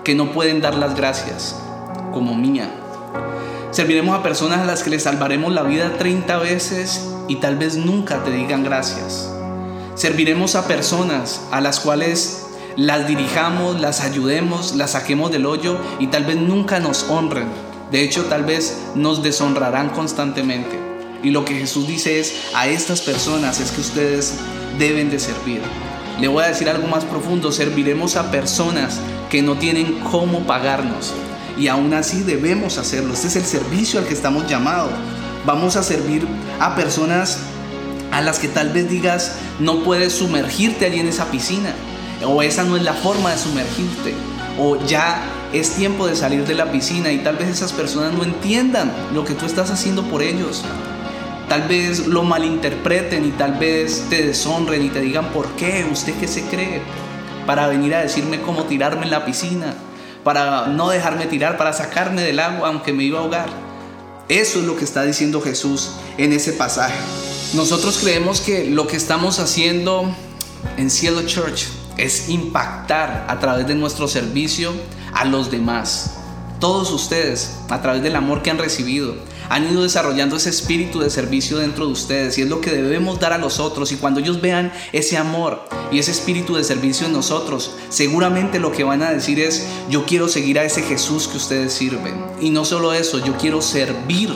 que 0.05 0.14
no 0.14 0.31
pueden 0.33 0.61
dar 0.61 0.74
las 0.74 0.94
gracias, 0.94 1.57
como 2.12 2.35
mía. 2.35 2.70
Serviremos 3.70 4.14
a 4.18 4.22
personas 4.22 4.59
a 4.59 4.66
las 4.66 4.83
que 4.83 4.90
les 4.90 5.05
salvaremos 5.05 5.55
la 5.55 5.62
vida 5.62 5.96
30 5.96 6.37
veces 6.37 7.09
y 7.28 7.37
tal 7.37 7.57
vez 7.57 7.76
nunca 7.76 8.24
te 8.24 8.31
digan 8.31 8.62
gracias. 8.62 9.33
Serviremos 9.94 10.55
a 10.55 10.68
personas 10.68 11.40
a 11.50 11.62
las 11.62 11.81
cuales 11.81 12.44
las 12.76 13.09
dirijamos, 13.09 13.81
las 13.81 14.02
ayudemos, 14.02 14.76
las 14.76 14.90
saquemos 14.90 15.31
del 15.31 15.46
hoyo 15.46 15.78
y 15.98 16.09
tal 16.09 16.26
vez 16.26 16.37
nunca 16.37 16.78
nos 16.78 17.05
honren. 17.05 17.46
De 17.90 18.02
hecho, 18.02 18.26
tal 18.26 18.44
vez 18.44 18.83
nos 18.94 19.22
deshonrarán 19.22 19.88
constantemente. 19.88 20.82
Y 21.22 21.30
lo 21.30 21.44
que 21.44 21.54
Jesús 21.54 21.87
dice 21.87 22.18
es, 22.18 22.35
a 22.54 22.66
estas 22.66 23.00
personas 23.00 23.61
es 23.61 23.70
que 23.70 23.80
ustedes 23.80 24.35
deben 24.78 25.11
de 25.11 25.20
servir. 25.20 25.61
Le 26.20 26.28
voy 26.28 26.44
a 26.44 26.48
decir 26.48 26.68
algo 26.68 26.88
más 26.88 27.04
profundo, 27.04 27.52
serviremos 27.52 28.16
a 28.16 28.30
personas 28.30 28.98
que 29.30 29.40
no 29.40 29.56
tienen 29.56 30.00
cómo 30.00 30.40
pagarnos. 30.40 31.12
Y 31.56 31.68
aún 31.68 31.94
así 31.94 32.22
debemos 32.22 32.78
hacerlo. 32.78 33.14
Este 33.14 33.28
es 33.28 33.37
el 33.37 33.44
servicio 33.44 34.00
al 34.00 34.06
que 34.06 34.14
estamos 34.14 34.48
llamados. 34.48 34.90
Vamos 35.46 35.76
a 35.76 35.82
servir 35.82 36.26
a 36.61 36.74
personas 36.74 37.38
a 38.11 38.20
las 38.20 38.38
que 38.38 38.48
tal 38.48 38.70
vez 38.70 38.90
digas, 38.90 39.37
no 39.58 39.85
puedes 39.85 40.12
sumergirte 40.12 40.87
allí 40.87 41.00
en 41.00 41.08
esa 41.08 41.30
piscina. 41.30 41.72
O 42.24 42.42
esa 42.42 42.64
no 42.64 42.76
es 42.76 42.82
la 42.82 42.94
forma 42.94 43.30
de 43.30 43.38
sumergirte. 43.38 44.14
O 44.58 44.85
ya 44.87 45.22
es 45.52 45.70
tiempo 45.70 46.06
de 46.06 46.16
salir 46.16 46.46
de 46.46 46.54
la 46.54 46.72
piscina 46.72 47.12
y 47.12 47.18
tal 47.18 47.37
vez 47.37 47.48
esas 47.48 47.72
personas 47.72 48.12
no 48.12 48.24
entiendan 48.24 48.92
lo 49.14 49.24
que 49.24 49.35
tú 49.35 49.46
estás 49.46 49.70
haciendo 49.70 50.02
por 50.04 50.22
ellos 50.22 50.64
tal 51.52 51.68
vez 51.68 52.06
lo 52.06 52.22
malinterpreten 52.22 53.26
y 53.26 53.30
tal 53.32 53.58
vez 53.58 54.06
te 54.08 54.24
deshonren 54.24 54.86
y 54.86 54.88
te 54.88 55.02
digan, 55.02 55.34
¿por 55.34 55.48
qué? 55.50 55.86
¿Usted 55.92 56.14
qué 56.18 56.26
se 56.26 56.44
cree? 56.44 56.80
Para 57.44 57.66
venir 57.66 57.94
a 57.94 58.00
decirme 58.00 58.40
cómo 58.40 58.64
tirarme 58.64 59.04
en 59.04 59.10
la 59.10 59.26
piscina, 59.26 59.74
para 60.24 60.68
no 60.68 60.88
dejarme 60.88 61.26
tirar, 61.26 61.58
para 61.58 61.74
sacarme 61.74 62.22
del 62.22 62.40
agua 62.40 62.68
aunque 62.68 62.94
me 62.94 63.04
iba 63.04 63.18
a 63.18 63.22
ahogar. 63.24 63.50
Eso 64.30 64.60
es 64.60 64.64
lo 64.64 64.76
que 64.76 64.84
está 64.84 65.02
diciendo 65.02 65.42
Jesús 65.42 65.90
en 66.16 66.32
ese 66.32 66.54
pasaje. 66.54 66.98
Nosotros 67.52 67.98
creemos 67.98 68.40
que 68.40 68.64
lo 68.70 68.86
que 68.86 68.96
estamos 68.96 69.38
haciendo 69.38 70.10
en 70.78 70.90
Cielo 70.90 71.20
Church 71.26 71.66
es 71.98 72.30
impactar 72.30 73.26
a 73.28 73.38
través 73.40 73.66
de 73.66 73.74
nuestro 73.74 74.08
servicio 74.08 74.72
a 75.12 75.26
los 75.26 75.50
demás. 75.50 76.14
Todos 76.60 76.90
ustedes, 76.92 77.58
a 77.68 77.82
través 77.82 78.02
del 78.02 78.16
amor 78.16 78.40
que 78.40 78.48
han 78.48 78.56
recibido, 78.56 79.16
han 79.52 79.70
ido 79.70 79.82
desarrollando 79.82 80.36
ese 80.36 80.48
espíritu 80.48 81.00
de 81.00 81.10
servicio 81.10 81.58
dentro 81.58 81.84
de 81.84 81.92
ustedes 81.92 82.38
y 82.38 82.42
es 82.42 82.48
lo 82.48 82.62
que 82.62 82.70
debemos 82.70 83.20
dar 83.20 83.34
a 83.34 83.38
los 83.38 83.60
otros 83.60 83.92
y 83.92 83.96
cuando 83.96 84.18
ellos 84.18 84.40
vean 84.40 84.72
ese 84.92 85.18
amor 85.18 85.62
y 85.90 85.98
ese 85.98 86.10
espíritu 86.10 86.54
de 86.54 86.64
servicio 86.64 87.06
en 87.06 87.12
nosotros, 87.12 87.72
seguramente 87.90 88.58
lo 88.58 88.72
que 88.72 88.82
van 88.82 89.02
a 89.02 89.10
decir 89.10 89.38
es, 89.38 89.66
yo 89.90 90.06
quiero 90.06 90.28
seguir 90.28 90.58
a 90.58 90.64
ese 90.64 90.80
Jesús 90.80 91.28
que 91.28 91.36
ustedes 91.36 91.74
sirven. 91.74 92.14
Y 92.40 92.48
no 92.48 92.64
solo 92.64 92.94
eso, 92.94 93.22
yo 93.22 93.36
quiero 93.36 93.60
servir 93.60 94.34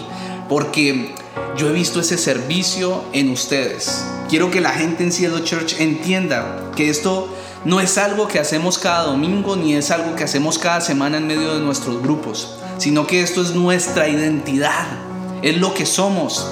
porque 0.50 1.14
yo 1.56 1.70
he 1.70 1.72
visto 1.72 2.00
ese 2.00 2.18
servicio 2.18 3.02
en 3.14 3.30
ustedes. 3.30 4.04
Quiero 4.28 4.50
que 4.50 4.60
la 4.60 4.72
gente 4.72 5.02
en 5.02 5.12
Cielo 5.12 5.38
Church 5.38 5.80
entienda 5.80 6.72
que 6.76 6.90
esto 6.90 7.34
no 7.64 7.80
es 7.80 7.96
algo 7.96 8.28
que 8.28 8.38
hacemos 8.38 8.76
cada 8.76 9.04
domingo 9.04 9.56
ni 9.56 9.76
es 9.76 9.90
algo 9.90 10.14
que 10.14 10.24
hacemos 10.24 10.58
cada 10.58 10.82
semana 10.82 11.16
en 11.16 11.26
medio 11.26 11.54
de 11.54 11.60
nuestros 11.60 12.02
grupos, 12.02 12.58
sino 12.76 13.06
que 13.06 13.22
esto 13.22 13.40
es 13.40 13.54
nuestra 13.54 14.10
identidad 14.10 15.05
es 15.42 15.56
lo 15.58 15.74
que 15.74 15.86
somos. 15.86 16.46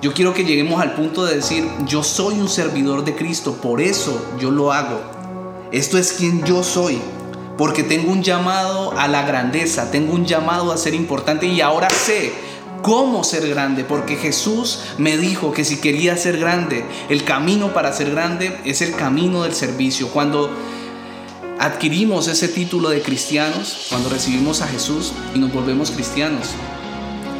Yo 0.00 0.12
quiero 0.12 0.34
que 0.34 0.44
lleguemos 0.44 0.80
al 0.80 0.94
punto 0.94 1.24
de 1.24 1.36
decir, 1.36 1.68
yo 1.86 2.02
soy 2.02 2.40
un 2.40 2.48
servidor 2.48 3.04
de 3.04 3.14
Cristo, 3.14 3.54
por 3.62 3.80
eso 3.80 4.20
yo 4.40 4.50
lo 4.50 4.72
hago. 4.72 5.00
Esto 5.70 5.96
es 5.96 6.12
quien 6.12 6.44
yo 6.44 6.64
soy, 6.64 7.00
porque 7.56 7.82
tengo 7.84 8.10
un 8.10 8.22
llamado 8.22 8.98
a 8.98 9.06
la 9.06 9.24
grandeza, 9.24 9.90
tengo 9.90 10.12
un 10.12 10.26
llamado 10.26 10.72
a 10.72 10.76
ser 10.76 10.94
importante 10.94 11.46
y 11.46 11.60
ahora 11.60 11.88
sé 11.88 12.32
cómo 12.82 13.22
ser 13.22 13.48
grande, 13.48 13.84
porque 13.84 14.16
Jesús 14.16 14.80
me 14.98 15.16
dijo 15.16 15.52
que 15.52 15.64
si 15.64 15.76
quería 15.80 16.16
ser 16.16 16.36
grande, 16.36 16.84
el 17.08 17.22
camino 17.22 17.72
para 17.72 17.92
ser 17.92 18.10
grande 18.10 18.58
es 18.64 18.82
el 18.82 18.94
camino 18.96 19.44
del 19.44 19.54
servicio. 19.54 20.08
Cuando 20.08 20.50
adquirimos 21.60 22.26
ese 22.26 22.48
título 22.48 22.90
de 22.90 23.02
cristianos, 23.02 23.86
cuando 23.88 24.08
recibimos 24.08 24.62
a 24.62 24.66
Jesús 24.66 25.12
y 25.32 25.38
nos 25.38 25.52
volvemos 25.52 25.92
cristianos, 25.92 26.48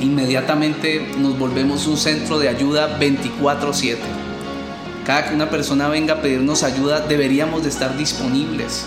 inmediatamente 0.02 1.12
nos 1.18 1.38
volvemos 1.38 1.86
un 1.86 1.96
centro 1.96 2.38
de 2.38 2.48
ayuda 2.48 2.98
24/7. 2.98 3.98
Cada 5.06 5.28
que 5.28 5.34
una 5.34 5.50
persona 5.50 5.88
venga 5.88 6.14
a 6.14 6.22
pedirnos 6.22 6.62
ayuda, 6.62 7.00
deberíamos 7.00 7.62
de 7.62 7.70
estar 7.70 7.96
disponibles. 7.96 8.84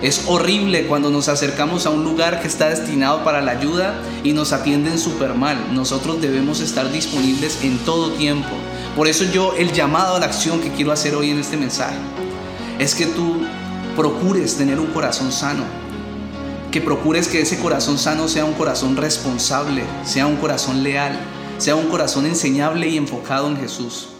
Es 0.00 0.24
horrible 0.28 0.86
cuando 0.86 1.10
nos 1.10 1.28
acercamos 1.28 1.84
a 1.84 1.90
un 1.90 2.04
lugar 2.04 2.40
que 2.40 2.46
está 2.46 2.68
destinado 2.68 3.24
para 3.24 3.42
la 3.42 3.50
ayuda 3.50 3.94
y 4.22 4.32
nos 4.32 4.52
atienden 4.52 4.96
súper 4.98 5.34
mal. 5.34 5.58
Nosotros 5.74 6.20
debemos 6.20 6.60
estar 6.60 6.90
disponibles 6.92 7.64
en 7.64 7.78
todo 7.78 8.12
tiempo. 8.12 8.50
Por 8.94 9.08
eso 9.08 9.24
yo 9.24 9.54
el 9.58 9.72
llamado 9.72 10.16
a 10.16 10.20
la 10.20 10.26
acción 10.26 10.60
que 10.60 10.70
quiero 10.70 10.92
hacer 10.92 11.16
hoy 11.16 11.30
en 11.30 11.38
este 11.40 11.56
mensaje 11.56 11.96
es 12.78 12.94
que 12.94 13.06
tú 13.06 13.42
procures 13.96 14.56
tener 14.56 14.78
un 14.78 14.86
corazón 14.86 15.32
sano. 15.32 15.64
Que 16.78 16.84
procures 16.84 17.26
que 17.26 17.40
ese 17.40 17.58
corazón 17.58 17.98
sano 17.98 18.28
sea 18.28 18.44
un 18.44 18.52
corazón 18.52 18.96
responsable, 18.96 19.82
sea 20.04 20.28
un 20.28 20.36
corazón 20.36 20.84
leal, 20.84 21.18
sea 21.58 21.74
un 21.74 21.88
corazón 21.88 22.24
enseñable 22.24 22.86
y 22.86 22.96
enfocado 22.96 23.48
en 23.48 23.56
Jesús. 23.56 24.10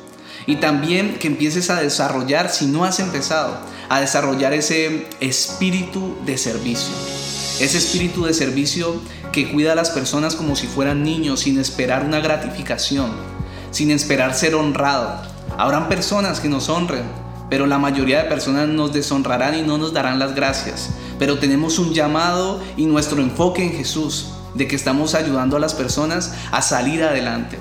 Y 0.44 0.56
también 0.56 1.20
que 1.20 1.28
empieces 1.28 1.70
a 1.70 1.80
desarrollar, 1.80 2.50
si 2.50 2.66
no 2.66 2.84
has 2.84 2.98
empezado, 2.98 3.56
a 3.88 4.00
desarrollar 4.00 4.54
ese 4.54 5.06
espíritu 5.20 6.16
de 6.26 6.36
servicio. 6.36 6.92
Ese 7.60 7.78
espíritu 7.78 8.24
de 8.24 8.34
servicio 8.34 9.00
que 9.30 9.52
cuida 9.52 9.70
a 9.70 9.76
las 9.76 9.90
personas 9.90 10.34
como 10.34 10.56
si 10.56 10.66
fueran 10.66 11.04
niños, 11.04 11.38
sin 11.38 11.60
esperar 11.60 12.04
una 12.04 12.18
gratificación, 12.18 13.12
sin 13.70 13.92
esperar 13.92 14.34
ser 14.34 14.56
honrado. 14.56 15.22
Habrán 15.56 15.88
personas 15.88 16.40
que 16.40 16.48
nos 16.48 16.68
honren, 16.68 17.04
pero 17.50 17.66
la 17.66 17.78
mayoría 17.78 18.22
de 18.22 18.28
personas 18.28 18.68
nos 18.68 18.92
deshonrarán 18.92 19.54
y 19.54 19.62
no 19.62 19.78
nos 19.78 19.92
darán 19.92 20.18
las 20.18 20.34
gracias. 20.34 20.90
Pero 21.18 21.38
tenemos 21.38 21.78
un 21.78 21.92
llamado 21.94 22.60
y 22.76 22.86
nuestro 22.86 23.20
enfoque 23.20 23.64
en 23.64 23.72
Jesús, 23.72 24.30
de 24.54 24.66
que 24.66 24.76
estamos 24.76 25.14
ayudando 25.14 25.56
a 25.56 25.60
las 25.60 25.74
personas 25.74 26.34
a 26.50 26.62
salir 26.62 27.02
adelante 27.02 27.58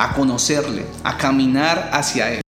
a 0.00 0.14
conocerle, 0.14 0.86
a 1.04 1.18
caminar 1.18 1.90
hacia 1.92 2.32
Él. 2.32 2.40